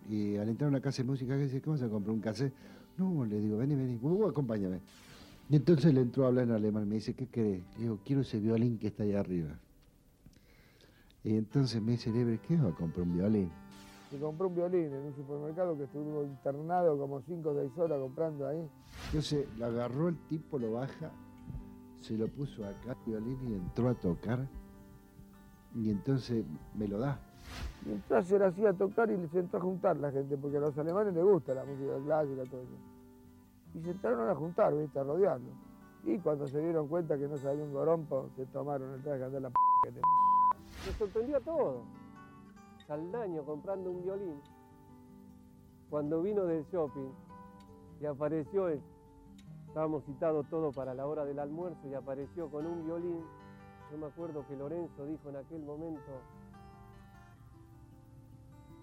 Y 0.07 0.37
al 0.37 0.47
entrar 0.47 0.67
a 0.67 0.69
una 0.69 0.79
casa 0.79 1.03
de 1.03 1.09
música, 1.09 1.35
dice, 1.35 1.61
¿qué 1.61 1.69
vas 1.69 1.81
a 1.81 1.89
comprar? 1.89 2.15
¿Un 2.15 2.21
cassette? 2.21 2.53
No, 2.95 3.25
le 3.25 3.41
digo, 3.41 3.57
vení, 3.57 3.75
vení, 3.75 3.99
uh, 4.01 4.29
acompáñame. 4.29 4.79
Y 5.49 5.57
entonces 5.57 5.93
le 5.93 5.99
entró 5.99 6.23
a 6.23 6.27
hablar 6.29 6.45
en 6.45 6.51
alemán, 6.51 6.87
me 6.87 6.95
dice, 6.95 7.13
¿qué 7.13 7.27
querés? 7.27 7.61
Le 7.75 7.81
digo, 7.81 7.99
quiero 8.05 8.21
ese 8.21 8.39
violín 8.39 8.79
que 8.79 8.87
está 8.87 9.03
ahí 9.03 9.15
arriba. 9.15 9.59
Y 11.25 11.35
entonces 11.35 11.81
me 11.81 11.91
dice, 11.91 12.09
Ever, 12.09 12.39
¿qué 12.39 12.55
va 12.55 12.69
a 12.69 12.73
comprar 12.73 13.05
un 13.05 13.17
violín? 13.17 13.51
Y 14.11 14.17
compré 14.17 14.47
un 14.47 14.55
violín 14.55 14.93
en 14.93 15.05
un 15.05 15.15
supermercado 15.15 15.77
que 15.77 15.83
estuvo 15.83 16.23
internado 16.23 16.97
como 16.97 17.21
5 17.21 17.49
o 17.49 17.53
6 17.53 17.77
horas 17.77 17.99
comprando 17.99 18.47
ahí. 18.47 18.69
Entonces 19.07 19.47
lo 19.57 19.65
agarró 19.65 20.09
el 20.09 20.17
tipo, 20.27 20.59
lo 20.59 20.73
baja, 20.73 21.11
se 22.01 22.17
lo 22.17 22.27
puso 22.27 22.65
acá 22.65 22.97
el 23.05 23.11
violín 23.11 23.39
y 23.49 23.53
entró 23.53 23.89
a 23.89 23.93
tocar. 23.93 24.47
Y 25.73 25.89
entonces 25.89 26.43
me 26.75 26.87
lo 26.87 26.99
da. 26.99 27.19
Y 27.85 27.91
entonces 27.93 28.31
era 28.33 28.47
así 28.47 28.65
a 28.65 28.73
tocar 28.73 29.09
y 29.09 29.27
se 29.27 29.39
entró 29.39 29.59
a 29.59 29.61
juntar 29.61 29.97
la 29.97 30.11
gente, 30.11 30.37
porque 30.37 30.57
a 30.57 30.59
los 30.59 30.77
alemanes 30.77 31.13
les 31.13 31.23
gusta 31.23 31.53
la 31.53 31.63
música 31.63 31.97
clásica, 32.03 32.43
todo 32.49 32.61
eso. 32.61 32.75
Y 33.73 33.81
se 33.81 33.91
entraron 33.91 34.29
a 34.29 34.35
juntar, 34.35 34.75
¿viste? 34.75 34.99
A 34.99 35.03
rodearlo. 35.03 35.49
Y 36.03 36.17
cuando 36.17 36.47
se 36.47 36.59
dieron 36.59 36.87
cuenta 36.87 37.17
que 37.17 37.27
no 37.27 37.37
sabía 37.37 37.63
un 37.63 37.71
gorompo, 37.71 38.29
se 38.35 38.45
tomaron 38.47 38.93
el 38.93 39.01
traje 39.01 39.19
de 39.19 39.25
andar 39.25 39.41
la 39.43 39.49
p 39.49 39.55
que 39.83 39.91
te... 39.91 40.01
Me 40.85 40.97
sorprendía 40.97 41.39
todo. 41.39 41.83
Saldaño 42.87 43.43
comprando 43.45 43.91
un 43.91 44.03
violín, 44.03 44.41
cuando 45.89 46.21
vino 46.21 46.45
del 46.45 46.65
shopping 46.65 47.11
y 47.99 48.05
apareció, 48.05 48.69
estábamos 49.67 50.03
citados 50.05 50.47
todos 50.49 50.75
para 50.75 50.93
la 50.93 51.05
hora 51.05 51.25
del 51.25 51.39
almuerzo 51.39 51.87
y 51.87 51.93
apareció 51.93 52.49
con 52.49 52.65
un 52.65 52.85
violín, 52.85 53.23
yo 53.91 53.97
me 53.97 54.07
acuerdo 54.07 54.45
que 54.47 54.55
Lorenzo 54.55 55.05
dijo 55.05 55.29
en 55.29 55.35
aquel 55.35 55.63
momento, 55.63 56.11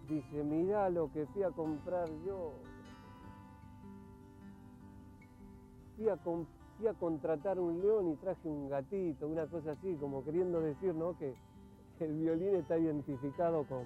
dice, 0.08 0.44
mirá 0.44 0.88
lo 0.90 1.10
que 1.10 1.26
fui 1.26 1.42
a 1.42 1.50
comprar 1.50 2.08
yo, 2.24 2.52
fui 5.96 6.08
a, 6.08 6.16
fui 6.16 6.86
a 6.86 6.94
contratar 6.94 7.58
un 7.58 7.80
león 7.80 8.08
y 8.08 8.16
traje 8.16 8.48
un 8.48 8.68
gatito, 8.68 9.26
una 9.26 9.46
cosa 9.46 9.72
así, 9.72 9.96
como 9.96 10.24
queriendo 10.24 10.60
decir, 10.60 10.94
¿no? 10.94 11.16
Que, 11.16 11.34
el 12.04 12.14
violín 12.14 12.56
está 12.56 12.78
identificado 12.78 13.64
con, 13.64 13.84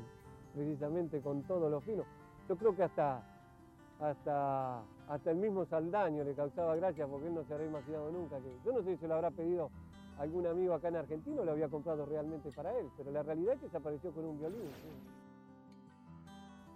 precisamente 0.54 1.20
con 1.20 1.42
todos 1.42 1.70
los 1.70 1.82
finos. 1.84 2.06
Yo 2.48 2.56
creo 2.56 2.74
que 2.74 2.82
hasta, 2.82 3.22
hasta, 4.00 4.82
hasta 5.08 5.30
el 5.30 5.36
mismo 5.36 5.64
Saldaño 5.64 6.24
le 6.24 6.34
causaba 6.34 6.76
gracia 6.76 7.06
porque 7.06 7.28
él 7.28 7.34
no 7.34 7.44
se 7.44 7.54
habría 7.54 7.68
imaginado 7.68 8.10
nunca 8.10 8.38
que... 8.38 8.56
Yo 8.64 8.72
no 8.72 8.82
sé 8.82 8.94
si 8.94 8.96
se 8.98 9.08
lo 9.08 9.14
habrá 9.14 9.30
pedido 9.30 9.70
algún 10.18 10.46
amigo 10.46 10.74
acá 10.74 10.88
en 10.88 10.96
Argentina 10.96 11.40
o 11.40 11.44
lo 11.44 11.52
había 11.52 11.68
comprado 11.68 12.06
realmente 12.06 12.50
para 12.52 12.76
él, 12.78 12.88
pero 12.96 13.10
la 13.10 13.22
realidad 13.22 13.54
es 13.54 13.60
que 13.60 13.68
se 13.68 13.76
apareció 13.76 14.12
con 14.12 14.24
un 14.24 14.38
violín. 14.38 14.70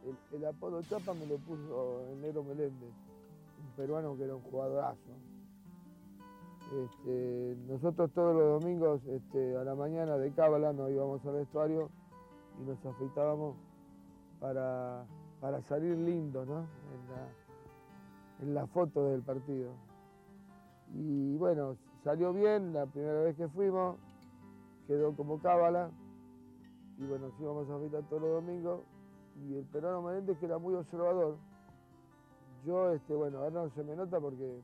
El, 0.04 0.36
el, 0.36 0.46
apodo 0.46 0.82
Chapa 0.82 1.14
me 1.14 1.26
lo 1.26 1.36
puso 1.38 2.06
el 2.12 2.20
negro 2.20 2.44
Meléndez, 2.44 2.92
un 3.58 3.76
peruano 3.76 4.16
que 4.16 4.24
era 4.24 4.36
un 4.36 4.42
jugadorazo. 4.42 5.10
Este, 6.72 7.56
nosotros 7.68 8.10
todos 8.12 8.34
los 8.34 8.60
domingos 8.60 9.00
este, 9.06 9.56
a 9.56 9.62
la 9.62 9.76
mañana 9.76 10.18
de 10.18 10.32
cábala 10.32 10.72
nos 10.72 10.90
íbamos 10.90 11.24
al 11.24 11.34
vestuario 11.34 11.90
y 12.60 12.64
nos 12.64 12.84
afeitábamos 12.84 13.54
para, 14.40 15.04
para 15.40 15.62
salir 15.62 15.96
lindos 15.96 16.46
¿no? 16.48 16.66
en, 18.40 18.54
la, 18.54 18.62
en 18.62 18.68
foto 18.68 19.10
del 19.10 19.22
partido. 19.22 19.70
Y 20.92 21.36
bueno, 21.36 21.76
salió 22.02 22.32
bien 22.32 22.72
la 22.72 22.86
primera 22.86 23.20
vez 23.22 23.36
que 23.36 23.46
fuimos, 23.48 23.96
quedó 24.88 25.14
como 25.14 25.38
cábala 25.38 25.90
y 26.98 27.06
bueno, 27.06 27.28
nos 27.28 27.40
íbamos 27.40 27.70
a 27.70 27.76
afeitar 27.76 28.02
todos 28.08 28.22
los 28.22 28.30
domingos 28.32 28.80
y 29.36 29.54
el 29.54 29.64
peruano 29.66 30.02
Menéndez 30.02 30.36
que 30.38 30.46
era 30.46 30.58
muy 30.58 30.74
observador. 30.74 31.36
Yo, 32.64 32.90
este, 32.90 33.14
bueno, 33.14 33.38
ahora 33.38 33.50
no 33.50 33.70
se 33.70 33.84
me 33.84 33.94
nota 33.94 34.18
porque 34.18 34.60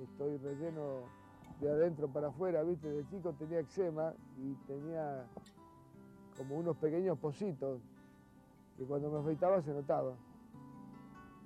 estoy 0.00 0.36
relleno 0.38 1.15
de 1.60 1.70
adentro 1.70 2.08
para 2.08 2.28
afuera, 2.28 2.62
viste, 2.62 2.88
de 2.88 3.06
chico 3.08 3.32
tenía 3.32 3.60
eczema 3.60 4.12
y 4.38 4.54
tenía 4.66 5.26
como 6.36 6.56
unos 6.56 6.76
pequeños 6.76 7.18
pocitos 7.18 7.80
que 8.76 8.84
cuando 8.84 9.10
me 9.10 9.18
afeitaba 9.20 9.62
se 9.62 9.72
notaba. 9.72 10.14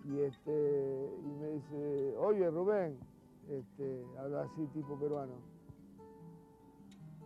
Y, 0.04 0.20
este, 0.20 1.12
y 1.22 1.28
me 1.40 1.48
dice, 1.50 2.16
oye 2.18 2.50
Rubén, 2.50 2.98
este, 3.48 4.04
habla 4.18 4.42
así 4.42 4.66
tipo 4.68 4.98
peruano, 4.98 5.34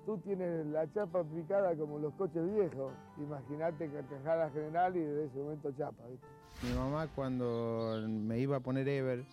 tú 0.04 0.18
tienes 0.18 0.66
la 0.66 0.90
chapa 0.92 1.20
aplicada 1.20 1.74
como 1.76 1.98
los 1.98 2.12
coches 2.14 2.52
viejos, 2.52 2.92
imagínate 3.18 3.88
carcajada 3.90 4.50
general 4.50 4.96
y 4.96 5.00
desde 5.00 5.24
ese 5.26 5.38
momento 5.38 5.72
chapa. 5.72 6.02
¿viste? 6.08 6.26
Mi 6.62 6.76
mamá 6.76 7.08
cuando 7.14 8.00
me 8.08 8.38
iba 8.38 8.56
a 8.56 8.60
poner 8.60 8.88
Ever 8.88 9.24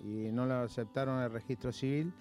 y 0.00 0.30
no 0.32 0.46
la 0.46 0.62
aceptaron 0.62 1.20
el 1.22 1.30
registro 1.30 1.72
civil, 1.72 2.12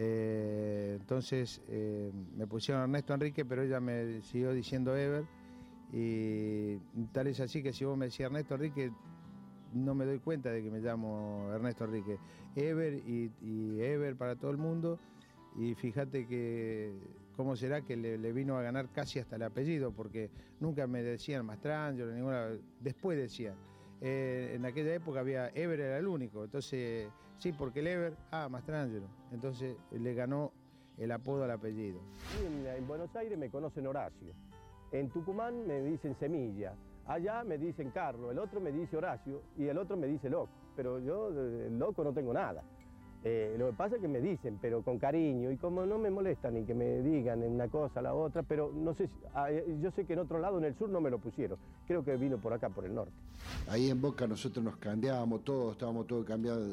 eh, 0.00 0.96
entonces 1.00 1.60
eh, 1.68 2.12
me 2.36 2.46
pusieron 2.46 2.84
Ernesto 2.84 3.14
Enrique, 3.14 3.44
pero 3.44 3.62
ella 3.62 3.80
me 3.80 4.22
siguió 4.22 4.52
diciendo 4.52 4.96
Ever. 4.96 5.24
Y 5.92 6.76
tal 7.12 7.26
es 7.26 7.40
así 7.40 7.62
que 7.62 7.72
si 7.72 7.84
vos 7.84 7.98
me 7.98 8.06
decís 8.06 8.20
Ernesto 8.20 8.54
Enrique, 8.54 8.92
no 9.74 9.94
me 9.94 10.04
doy 10.04 10.20
cuenta 10.20 10.50
de 10.50 10.62
que 10.62 10.70
me 10.70 10.78
llamo 10.78 11.50
Ernesto 11.52 11.84
Enrique. 11.84 12.18
Ever 12.54 12.94
y, 12.94 13.80
Ever 13.80 14.14
para 14.14 14.36
todo 14.36 14.52
el 14.52 14.56
mundo. 14.56 15.00
Y 15.56 15.74
fíjate 15.74 16.28
que 16.28 16.92
cómo 17.36 17.56
será 17.56 17.82
que 17.82 17.96
le, 17.96 18.32
vino 18.32 18.56
a 18.56 18.62
ganar 18.62 18.90
casi 18.92 19.18
hasta 19.18 19.34
el 19.34 19.42
apellido, 19.42 19.90
porque 19.90 20.30
nunca 20.60 20.86
me 20.86 21.02
decían 21.02 21.44
Mastrangelo, 21.44 22.12
ninguna. 22.12 22.50
Después 22.80 23.18
decían. 23.18 23.56
Eh, 24.00 24.52
en 24.54 24.64
aquella 24.64 24.94
época 24.94 25.20
había 25.20 25.48
Ever 25.54 25.80
era 25.80 25.98
el 25.98 26.06
único, 26.06 26.44
entonces 26.44 27.08
Sí, 27.38 27.52
porque 27.52 27.80
el 27.80 27.86
Ever, 27.86 28.16
ah, 28.32 28.48
Mastrangelo. 28.48 29.06
Entonces 29.30 29.76
le 29.92 30.14
ganó 30.14 30.52
el 30.98 31.12
apodo 31.12 31.44
al 31.44 31.52
apellido. 31.52 32.00
En, 32.44 32.86
Buenos 32.86 33.14
Aires 33.14 33.38
me 33.38 33.48
conocen 33.48 33.86
Horacio. 33.86 34.34
En 34.90 35.08
Tucumán 35.10 35.66
me 35.66 35.80
dicen 35.80 36.16
Semilla. 36.18 36.74
Allá 37.06 37.44
me 37.44 37.56
dicen 37.56 37.90
Carlos, 37.90 38.32
el 38.32 38.38
otro 38.38 38.60
me 38.60 38.72
dice 38.72 38.96
Horacio 38.96 39.42
y 39.56 39.66
el 39.66 39.78
otro 39.78 39.96
me 39.96 40.08
dice 40.08 40.28
Loco. 40.28 40.50
Pero 40.74 40.98
yo, 40.98 41.30
loco, 41.70 42.04
no 42.04 42.12
tengo 42.12 42.32
nada. 42.32 42.62
Eh, 43.24 43.56
lo 43.58 43.66
que 43.66 43.72
pasa 43.72 43.96
es 43.96 44.00
que 44.00 44.08
me 44.08 44.20
dicen, 44.20 44.58
pero 44.60 44.82
con 44.82 44.98
cariño, 44.98 45.50
y 45.50 45.56
como 45.56 45.84
no 45.84 45.98
me 45.98 46.08
molestan 46.08 46.54
ni 46.54 46.64
que 46.64 46.74
me 46.74 47.02
digan 47.02 47.42
una 47.42 47.68
cosa 47.68 48.00
la 48.00 48.14
otra, 48.14 48.42
pero 48.44 48.72
no 48.72 48.94
sé, 48.94 49.08
ah, 49.34 49.50
eh, 49.50 49.76
yo 49.80 49.90
sé 49.90 50.04
que 50.04 50.12
en 50.12 50.20
otro 50.20 50.38
lado, 50.38 50.58
en 50.58 50.64
el 50.64 50.74
sur, 50.76 50.88
no 50.88 51.00
me 51.00 51.10
lo 51.10 51.18
pusieron. 51.18 51.58
Creo 51.86 52.04
que 52.04 52.16
vino 52.16 52.38
por 52.38 52.52
acá, 52.52 52.68
por 52.68 52.84
el 52.84 52.94
norte. 52.94 53.12
Ahí 53.68 53.90
en 53.90 54.00
Boca 54.00 54.26
nosotros 54.26 54.64
nos 54.64 54.76
cambiábamos 54.76 55.42
todos, 55.42 55.72
estábamos 55.72 56.06
todos 56.06 56.24
cambiados, 56.24 56.68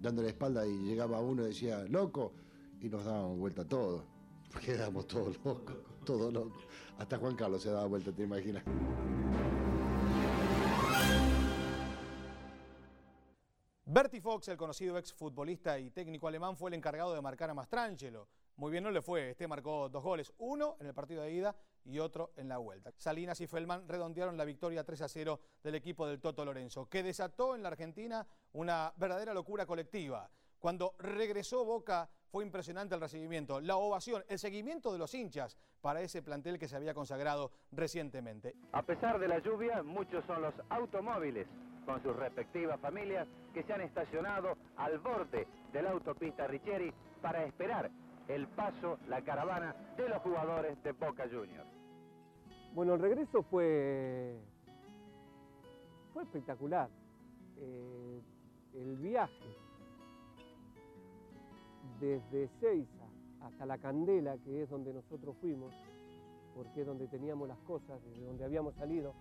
dando 0.00 0.22
la 0.22 0.28
espalda 0.28 0.66
y 0.66 0.76
llegaba 0.84 1.20
uno 1.20 1.42
y 1.42 1.48
decía, 1.48 1.84
loco, 1.88 2.32
y 2.80 2.88
nos 2.88 3.04
dábamos 3.04 3.38
vuelta 3.38 3.64
todos, 3.66 4.02
porque 4.52 4.72
éramos 4.72 5.06
todos 5.06 5.38
locos, 5.44 5.76
todos 6.04 6.32
locos. 6.32 6.66
Hasta 6.98 7.18
Juan 7.18 7.36
Carlos 7.36 7.62
se 7.62 7.70
daba 7.70 7.86
vuelta, 7.86 8.12
te 8.12 8.22
imaginas. 8.22 8.64
Bertie 13.96 14.20
Fox, 14.20 14.48
el 14.48 14.58
conocido 14.58 14.98
exfutbolista 14.98 15.78
y 15.78 15.90
técnico 15.90 16.28
alemán, 16.28 16.54
fue 16.54 16.68
el 16.68 16.74
encargado 16.74 17.14
de 17.14 17.22
marcar 17.22 17.48
a 17.48 17.54
Mastrangelo. 17.54 18.28
Muy 18.56 18.70
bien 18.70 18.84
no 18.84 18.90
le 18.90 19.00
fue, 19.00 19.30
este 19.30 19.48
marcó 19.48 19.88
dos 19.88 20.02
goles, 20.02 20.34
uno 20.36 20.76
en 20.80 20.88
el 20.88 20.92
partido 20.92 21.22
de 21.22 21.32
ida 21.32 21.56
y 21.82 21.98
otro 21.98 22.34
en 22.36 22.46
la 22.46 22.58
vuelta. 22.58 22.92
Salinas 22.98 23.40
y 23.40 23.46
Feldman 23.46 23.88
redondearon 23.88 24.36
la 24.36 24.44
victoria 24.44 24.84
3 24.84 25.00
a 25.00 25.08
0 25.08 25.40
del 25.62 25.76
equipo 25.76 26.06
del 26.06 26.20
Toto 26.20 26.44
Lorenzo, 26.44 26.90
que 26.90 27.02
desató 27.02 27.54
en 27.54 27.62
la 27.62 27.70
Argentina 27.70 28.26
una 28.52 28.92
verdadera 28.98 29.32
locura 29.32 29.64
colectiva. 29.64 30.28
Cuando 30.58 30.94
regresó 30.98 31.64
Boca 31.64 32.06
fue 32.28 32.44
impresionante 32.44 32.94
el 32.94 33.00
recibimiento, 33.00 33.62
la 33.62 33.78
ovación, 33.78 34.22
el 34.28 34.38
seguimiento 34.38 34.92
de 34.92 34.98
los 34.98 35.14
hinchas 35.14 35.56
para 35.80 36.02
ese 36.02 36.20
plantel 36.20 36.58
que 36.58 36.68
se 36.68 36.76
había 36.76 36.92
consagrado 36.92 37.50
recientemente. 37.72 38.56
A 38.72 38.82
pesar 38.82 39.18
de 39.18 39.28
la 39.28 39.38
lluvia, 39.38 39.82
muchos 39.82 40.22
son 40.26 40.42
los 40.42 40.52
automóviles 40.68 41.46
con 41.86 42.02
sus 42.02 42.14
respectivas 42.16 42.78
familias 42.80 43.26
que 43.54 43.62
se 43.62 43.72
han 43.72 43.80
estacionado 43.80 44.56
al 44.76 44.98
borde 44.98 45.46
de 45.72 45.82
la 45.82 45.92
autopista 45.92 46.46
Richieri 46.46 46.92
para 47.22 47.44
esperar 47.44 47.90
el 48.28 48.48
paso, 48.48 48.98
la 49.08 49.22
caravana 49.22 49.74
de 49.96 50.08
los 50.08 50.20
jugadores 50.20 50.82
de 50.82 50.92
Boca 50.92 51.24
Juniors. 51.30 51.70
Bueno, 52.74 52.94
el 52.94 53.00
regreso 53.00 53.42
fue, 53.44 54.36
fue 56.12 56.24
espectacular. 56.24 56.90
Eh, 57.58 58.20
el 58.74 58.96
viaje 58.96 59.56
desde 62.00 62.48
Seiza 62.60 63.06
hasta 63.40 63.64
La 63.64 63.78
Candela, 63.78 64.36
que 64.38 64.62
es 64.62 64.68
donde 64.68 64.92
nosotros 64.92 65.36
fuimos, 65.40 65.72
porque 66.54 66.80
es 66.80 66.86
donde 66.86 67.06
teníamos 67.06 67.48
las 67.48 67.58
cosas, 67.60 68.02
desde 68.04 68.24
donde 68.26 68.44
habíamos 68.44 68.74
salido, 68.74 69.14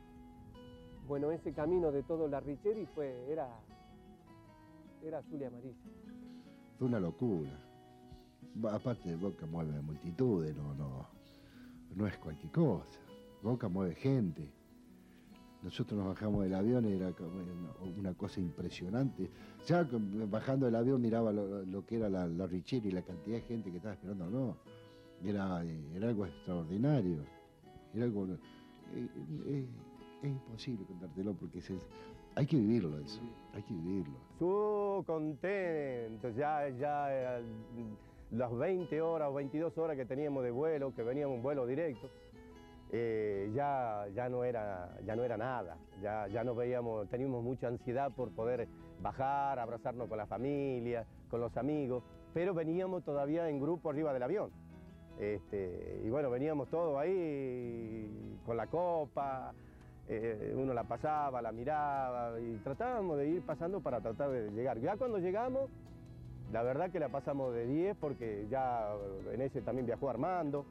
bueno, 1.08 1.32
ese 1.32 1.54
camino 1.54 1.92
de 1.92 2.04
todo 2.04 2.28
la 2.28 2.40
Richeri 2.40 2.86
fue, 2.86 3.32
era, 3.32 3.48
era 5.04 5.20
azul 5.20 5.42
y 5.42 5.44
amarillo. 5.46 5.76
Fue 6.78 6.88
una 6.88 7.00
locura. 7.00 7.52
Aparte 8.72 9.16
Boca 9.16 9.46
mueve 9.46 9.82
multitudes, 9.82 10.56
no, 10.56 10.74
no, 10.76 11.08
no 11.96 12.08
es 12.08 12.18
cualquier 12.18 12.52
cosa. 12.52 13.00
Boca 13.42 13.68
mueve 13.68 13.96
gente. 13.96 14.50
Nosotros 15.62 15.98
nos 15.98 16.10
bajamos 16.10 16.44
del 16.44 16.54
avión 16.54 16.86
era 16.86 17.12
una 17.98 18.14
cosa 18.14 18.40
impresionante. 18.40 19.30
Ya 19.66 19.88
bajando 20.30 20.68
del 20.68 20.76
avión 20.76 21.02
miraba 21.02 21.32
lo, 21.32 21.86
que 21.86 21.96
era 21.98 22.08
la, 22.08 22.28
la 22.28 22.48
y 22.52 22.92
la 22.92 23.02
cantidad 23.02 23.38
de 23.38 23.42
gente 23.42 23.72
que 23.72 23.78
estaba 23.78 23.96
esperando, 23.96 24.30
no. 24.30 24.58
Era, 25.24 25.64
era 25.64 26.10
algo 26.10 26.28
extraordinario. 26.28 27.26
Era 27.96 28.06
algo. 28.06 28.28
Eh, 28.94 29.10
eh, 29.48 29.68
es 30.28 30.34
imposible 30.34 30.86
contártelo 30.86 31.34
porque 31.34 31.62
hay 32.36 32.46
que 32.46 32.58
vivirlo 32.58 33.00
eso, 33.00 33.22
hay 33.54 33.64
que 33.64 33.74
vivirlo. 33.74 34.18
Estuvo 34.34 35.04
contento, 35.06 36.30
ya, 36.30 36.70
ya 36.70 37.40
las 38.32 38.58
20 38.58 39.02
horas 39.02 39.30
o 39.30 39.34
22 39.34 39.78
horas 39.78 39.96
que 39.96 40.06
teníamos 40.06 40.44
de 40.44 40.52
vuelo, 40.52 40.94
que 40.94 41.04
veníamos 41.04 41.38
un 41.38 41.44
vuelo 41.44 41.66
directo, 41.66 42.10
eh, 42.92 43.52
ya, 43.54 44.06
ya, 44.14 44.30
no 44.30 44.44
era, 44.44 44.98
ya 45.06 45.16
no 45.16 45.24
era 45.24 45.38
nada, 45.38 45.78
ya, 46.02 46.28
ya 46.28 46.44
nos 46.44 46.56
veíamos, 46.56 47.10
teníamos 47.10 47.44
mucha 47.44 47.68
ansiedad 47.68 48.12
por 48.12 48.32
poder 48.32 48.68
bajar, 49.02 49.60
abrazarnos 49.60 50.08
con 50.08 50.18
la 50.18 50.26
familia, 50.26 51.06
con 51.30 51.40
los 51.40 51.56
amigos, 51.58 52.04
pero 52.34 52.54
veníamos 52.54 53.04
todavía 53.04 53.50
en 53.50 53.60
grupo 53.60 53.90
arriba 53.90 54.14
del 54.14 54.24
avión. 54.24 54.52
Este, 55.20 56.02
y 56.04 56.10
bueno, 56.10 56.30
veníamos 56.30 56.70
todos 56.70 56.98
ahí 57.00 58.38
con 58.46 58.58
la 58.58 58.68
copa, 58.68 59.54
eh, 60.08 60.54
uno 60.56 60.74
la 60.74 60.84
pasaba, 60.84 61.42
la 61.42 61.52
miraba 61.52 62.40
y 62.40 62.58
tratábamos 62.58 63.18
de 63.18 63.30
ir 63.30 63.42
pasando 63.42 63.82
para 63.82 64.02
tratar 64.02 64.30
de 64.30 64.52
llegar. 64.52 64.80
Ya 64.80 64.98
cuando 64.98 65.18
llegamos, 65.18 65.70
la 66.52 66.62
verdad 66.64 66.92
que 66.92 67.00
la 67.00 67.10
pasamos 67.10 67.54
de 67.54 67.66
10 67.66 67.98
porque 67.98 68.48
ya 68.50 68.94
en 69.32 69.42
ese 69.42 69.62
también 69.62 69.86
viajó 69.86 70.10
Armando, 70.10 70.66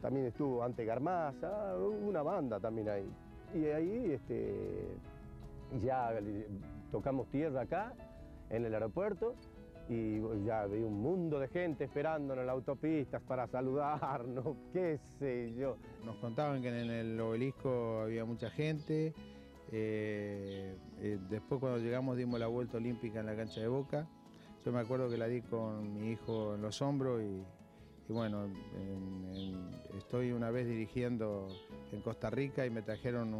también 0.00 0.26
estuvo 0.26 0.62
ante 0.62 0.84
Garmaza, 0.84 1.76
una 1.78 2.22
banda 2.22 2.58
también 2.60 2.88
ahí. 2.88 3.10
Y 3.54 3.66
ahí 3.66 4.12
este, 4.12 4.96
ya 5.82 6.10
tocamos 6.90 7.28
tierra 7.28 7.62
acá, 7.62 7.92
en 8.50 8.64
el 8.64 8.74
aeropuerto, 8.74 9.34
y 9.88 10.20
ya 10.44 10.62
había 10.62 10.86
un 10.86 11.00
mundo 11.00 11.38
de 11.38 11.48
gente 11.48 11.84
esperando 11.84 12.32
en 12.34 12.46
las 12.46 12.54
autopistas 12.54 13.20
para 13.22 13.46
saludarnos, 13.46 14.56
qué 14.72 14.98
sé 15.18 15.54
yo. 15.54 15.76
Nos 16.04 16.16
contaban 16.16 16.62
que 16.62 16.68
en 16.68 16.90
el 16.90 17.20
obelisco 17.20 18.00
había 18.02 18.24
mucha 18.24 18.50
gente, 18.50 19.14
eh, 19.72 20.76
eh, 21.00 21.18
después 21.28 21.60
cuando 21.60 21.78
llegamos 21.78 22.16
dimos 22.16 22.40
la 22.40 22.46
vuelta 22.46 22.78
olímpica 22.78 23.20
en 23.20 23.26
la 23.26 23.36
cancha 23.36 23.60
de 23.60 23.68
Boca, 23.68 24.08
yo 24.64 24.72
me 24.72 24.80
acuerdo 24.80 25.10
que 25.10 25.18
la 25.18 25.26
di 25.26 25.42
con 25.42 25.92
mi 25.92 26.12
hijo 26.12 26.54
en 26.54 26.62
los 26.62 26.80
hombros 26.80 27.22
y, 27.22 27.44
bueno, 28.12 28.46
estoy 29.98 30.32
una 30.32 30.50
vez 30.50 30.66
dirigiendo 30.66 31.48
en 31.92 32.00
Costa 32.00 32.30
Rica 32.30 32.64
y 32.64 32.70
me 32.70 32.80
trajeron 32.80 33.34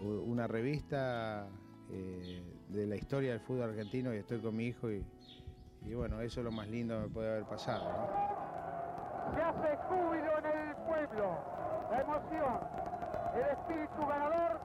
una 0.00 0.46
revista 0.46 1.48
eh, 1.90 2.42
de 2.68 2.86
la 2.86 2.96
historia 2.96 3.32
del 3.32 3.40
fútbol 3.40 3.70
argentino 3.70 4.14
y 4.14 4.18
estoy 4.18 4.40
con 4.40 4.56
mi 4.56 4.66
hijo 4.66 4.90
y, 4.90 5.04
bueno, 5.94 6.20
eso 6.20 6.40
es 6.40 6.44
lo 6.44 6.50
más 6.50 6.68
lindo 6.68 6.96
que 6.96 7.02
me 7.02 7.08
puede 7.08 7.28
haber 7.30 7.44
pasado. 7.44 7.84
Se 9.34 9.42
hace 9.42 9.76
júbilo 9.88 10.38
en 10.38 10.46
el 10.46 10.76
pueblo, 10.76 11.38
la 11.90 12.00
emoción, 12.00 12.60
el 13.34 13.58
espíritu 13.58 14.06
ganador 14.06 14.60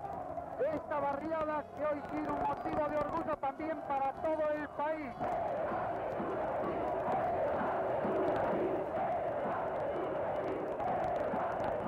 de 0.59 0.75
esta 0.75 0.99
barriada 0.99 1.65
que 1.77 1.85
hoy 1.85 2.01
tiene 2.11 2.31
un 2.31 2.41
motivo 2.41 2.89
de 2.89 2.97
orgullo 2.97 3.37
también 3.37 3.77
para 3.87 4.13
todo 4.21 4.49
el 4.51 4.67
país. 4.69 5.13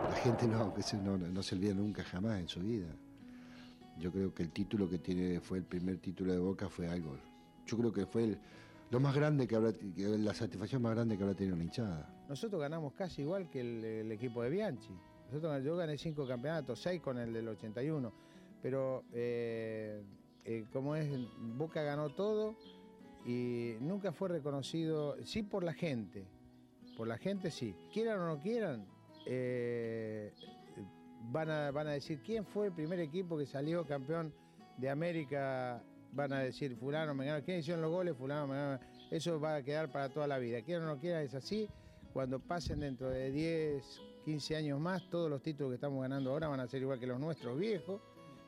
La 0.09 0.15
gente 0.15 0.47
no, 0.47 0.73
que 0.73 0.81
no, 0.97 1.17
no 1.17 1.43
se 1.43 1.55
olvida 1.55 1.73
nunca 1.73 2.03
jamás 2.03 2.39
en 2.39 2.47
su 2.47 2.59
vida. 2.59 2.87
Yo 3.97 4.11
creo 4.11 4.33
que 4.33 4.43
el 4.43 4.51
título 4.51 4.89
que 4.89 4.97
tiene 4.97 5.39
fue 5.39 5.59
el 5.59 5.63
primer 5.63 5.97
título 5.97 6.33
de 6.33 6.39
Boca 6.39 6.69
fue 6.69 6.87
algo. 6.87 7.17
Yo 7.65 7.77
creo 7.77 7.93
que 7.93 8.05
fue 8.05 8.37
lo 8.89 8.99
más 8.99 9.15
grande 9.15 9.47
que 9.47 9.55
habrá, 9.55 9.71
la 9.97 10.33
satisfacción 10.33 10.81
más 10.81 10.93
grande 10.93 11.17
que 11.17 11.23
habrá 11.23 11.35
tenido 11.35 11.55
la 11.55 11.63
hinchada. 11.63 12.25
Nosotros 12.27 12.61
ganamos 12.61 12.93
casi 12.93 13.21
igual 13.21 13.49
que 13.49 13.61
el, 13.61 14.11
equipo 14.11 14.43
de 14.43 14.49
Bianchi. 14.49 14.91
Nosotros, 15.27 15.63
yo 15.63 15.75
gané 15.75 15.97
cinco 15.97 16.27
campeonatos, 16.27 16.79
seis 16.79 17.01
con 17.01 17.17
el 17.17 17.33
del 17.33 17.47
81. 17.47 18.13
Pero 18.61 19.03
eh, 19.13 20.01
eh, 20.45 20.65
como 20.71 20.95
es, 20.95 21.09
Boca 21.57 21.83
ganó 21.83 22.09
todo 22.09 22.55
y 23.25 23.75
nunca 23.79 24.11
fue 24.11 24.29
reconocido, 24.29 25.15
sí 25.23 25.43
por 25.43 25.63
la 25.63 25.73
gente, 25.73 26.25
por 26.97 27.07
la 27.07 27.17
gente 27.17 27.51
sí. 27.51 27.75
Quieran 27.91 28.19
o 28.19 28.27
no 28.27 28.39
quieran, 28.41 28.85
eh, 29.25 30.33
van 31.31 31.49
a, 31.49 31.71
van 31.71 31.87
a 31.87 31.91
decir 31.91 32.21
quién 32.21 32.45
fue 32.45 32.67
el 32.67 32.73
primer 32.73 32.99
equipo 32.99 33.37
que 33.37 33.45
salió 33.45 33.85
campeón 33.85 34.33
de 34.77 34.89
América, 34.89 35.81
van 36.11 36.33
a 36.33 36.39
decir 36.39 36.75
fulano, 36.75 37.13
mengano, 37.13 37.43
quién 37.43 37.59
hicieron 37.59 37.81
los 37.81 37.91
goles, 37.91 38.15
fulano, 38.17 38.47
mengano, 38.47 38.79
eso 39.11 39.39
va 39.39 39.55
a 39.55 39.63
quedar 39.63 39.91
para 39.91 40.09
toda 40.09 40.27
la 40.27 40.37
vida. 40.37 40.61
Quieran 40.61 40.87
o 40.87 40.95
no 40.95 40.99
quieran, 40.99 41.23
es 41.23 41.33
así. 41.33 41.69
Cuando 42.13 42.39
pasen 42.39 42.79
dentro 42.79 43.09
de 43.09 43.31
10, 43.31 44.01
15 44.25 44.55
años 44.55 44.79
más, 44.79 45.09
todos 45.09 45.29
los 45.29 45.41
títulos 45.41 45.71
que 45.71 45.75
estamos 45.75 46.01
ganando 46.01 46.31
ahora 46.31 46.47
van 46.47 46.59
a 46.59 46.67
ser 46.67 46.81
igual 46.81 46.99
que 46.99 47.07
los 47.07 47.19
nuestros 47.19 47.57
viejos 47.57 48.01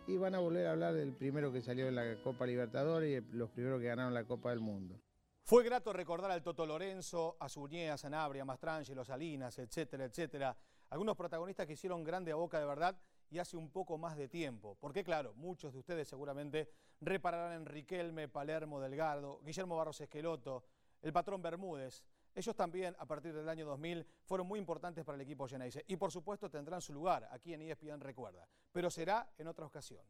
y 0.07 0.17
van 0.17 0.35
a 0.35 0.39
volver 0.39 0.67
a 0.67 0.71
hablar 0.71 0.93
del 0.93 1.13
primero 1.13 1.51
que 1.51 1.61
salió 1.61 1.87
en 1.87 1.95
la 1.95 2.15
Copa 2.23 2.45
Libertadores 2.45 3.23
y 3.23 3.35
los 3.35 3.49
primeros 3.49 3.81
que 3.81 3.87
ganaron 3.87 4.13
la 4.13 4.23
Copa 4.23 4.51
del 4.51 4.59
Mundo. 4.59 4.99
Fue 5.43 5.63
grato 5.63 5.93
recordar 5.93 6.31
al 6.31 6.41
Toto 6.41 6.65
Lorenzo, 6.65 7.37
a 7.39 7.49
Suñé, 7.49 7.91
a 7.91 7.97
Sanabria, 7.97 8.43
a 8.43 8.45
Mastrangelo, 8.45 9.03
Salinas, 9.03 9.57
etcétera, 9.59 10.05
etcétera. 10.05 10.57
Algunos 10.89 11.15
protagonistas 11.15 11.65
que 11.65 11.73
hicieron 11.73 12.03
grande 12.03 12.31
a 12.31 12.35
Boca 12.35 12.59
de 12.59 12.65
verdad 12.65 12.97
y 13.29 13.39
hace 13.39 13.57
un 13.57 13.69
poco 13.69 13.97
más 13.97 14.15
de 14.17 14.27
tiempo. 14.27 14.77
Porque 14.79 15.03
claro, 15.03 15.33
muchos 15.35 15.73
de 15.73 15.79
ustedes 15.79 16.07
seguramente 16.07 16.69
repararán 17.01 17.53
en 17.53 17.65
Riquelme, 17.65 18.27
Palermo, 18.27 18.79
Delgado, 18.79 19.39
Guillermo 19.43 19.75
Barros 19.75 19.99
Esqueloto, 20.01 20.63
el 21.01 21.11
patrón 21.11 21.41
Bermúdez. 21.41 22.03
Ellos 22.33 22.55
también, 22.55 22.95
a 22.99 23.05
partir 23.05 23.33
del 23.33 23.47
año 23.47 23.65
2000, 23.65 24.05
fueron 24.25 24.47
muy 24.47 24.59
importantes 24.59 25.05
para 25.05 25.15
el 25.15 25.21
equipo 25.21 25.47
Geneise. 25.47 25.85
Y 25.87 25.95
por 25.95 26.11
supuesto 26.11 26.49
tendrán 26.49 26.81
su 26.81 26.93
lugar 26.93 27.27
aquí 27.31 27.53
en 27.53 27.61
ESPN 27.61 28.01
Recuerda. 28.01 28.47
Pero 28.71 28.89
será 28.89 29.29
en 29.37 29.47
otra 29.47 29.65
ocasión. 29.65 30.03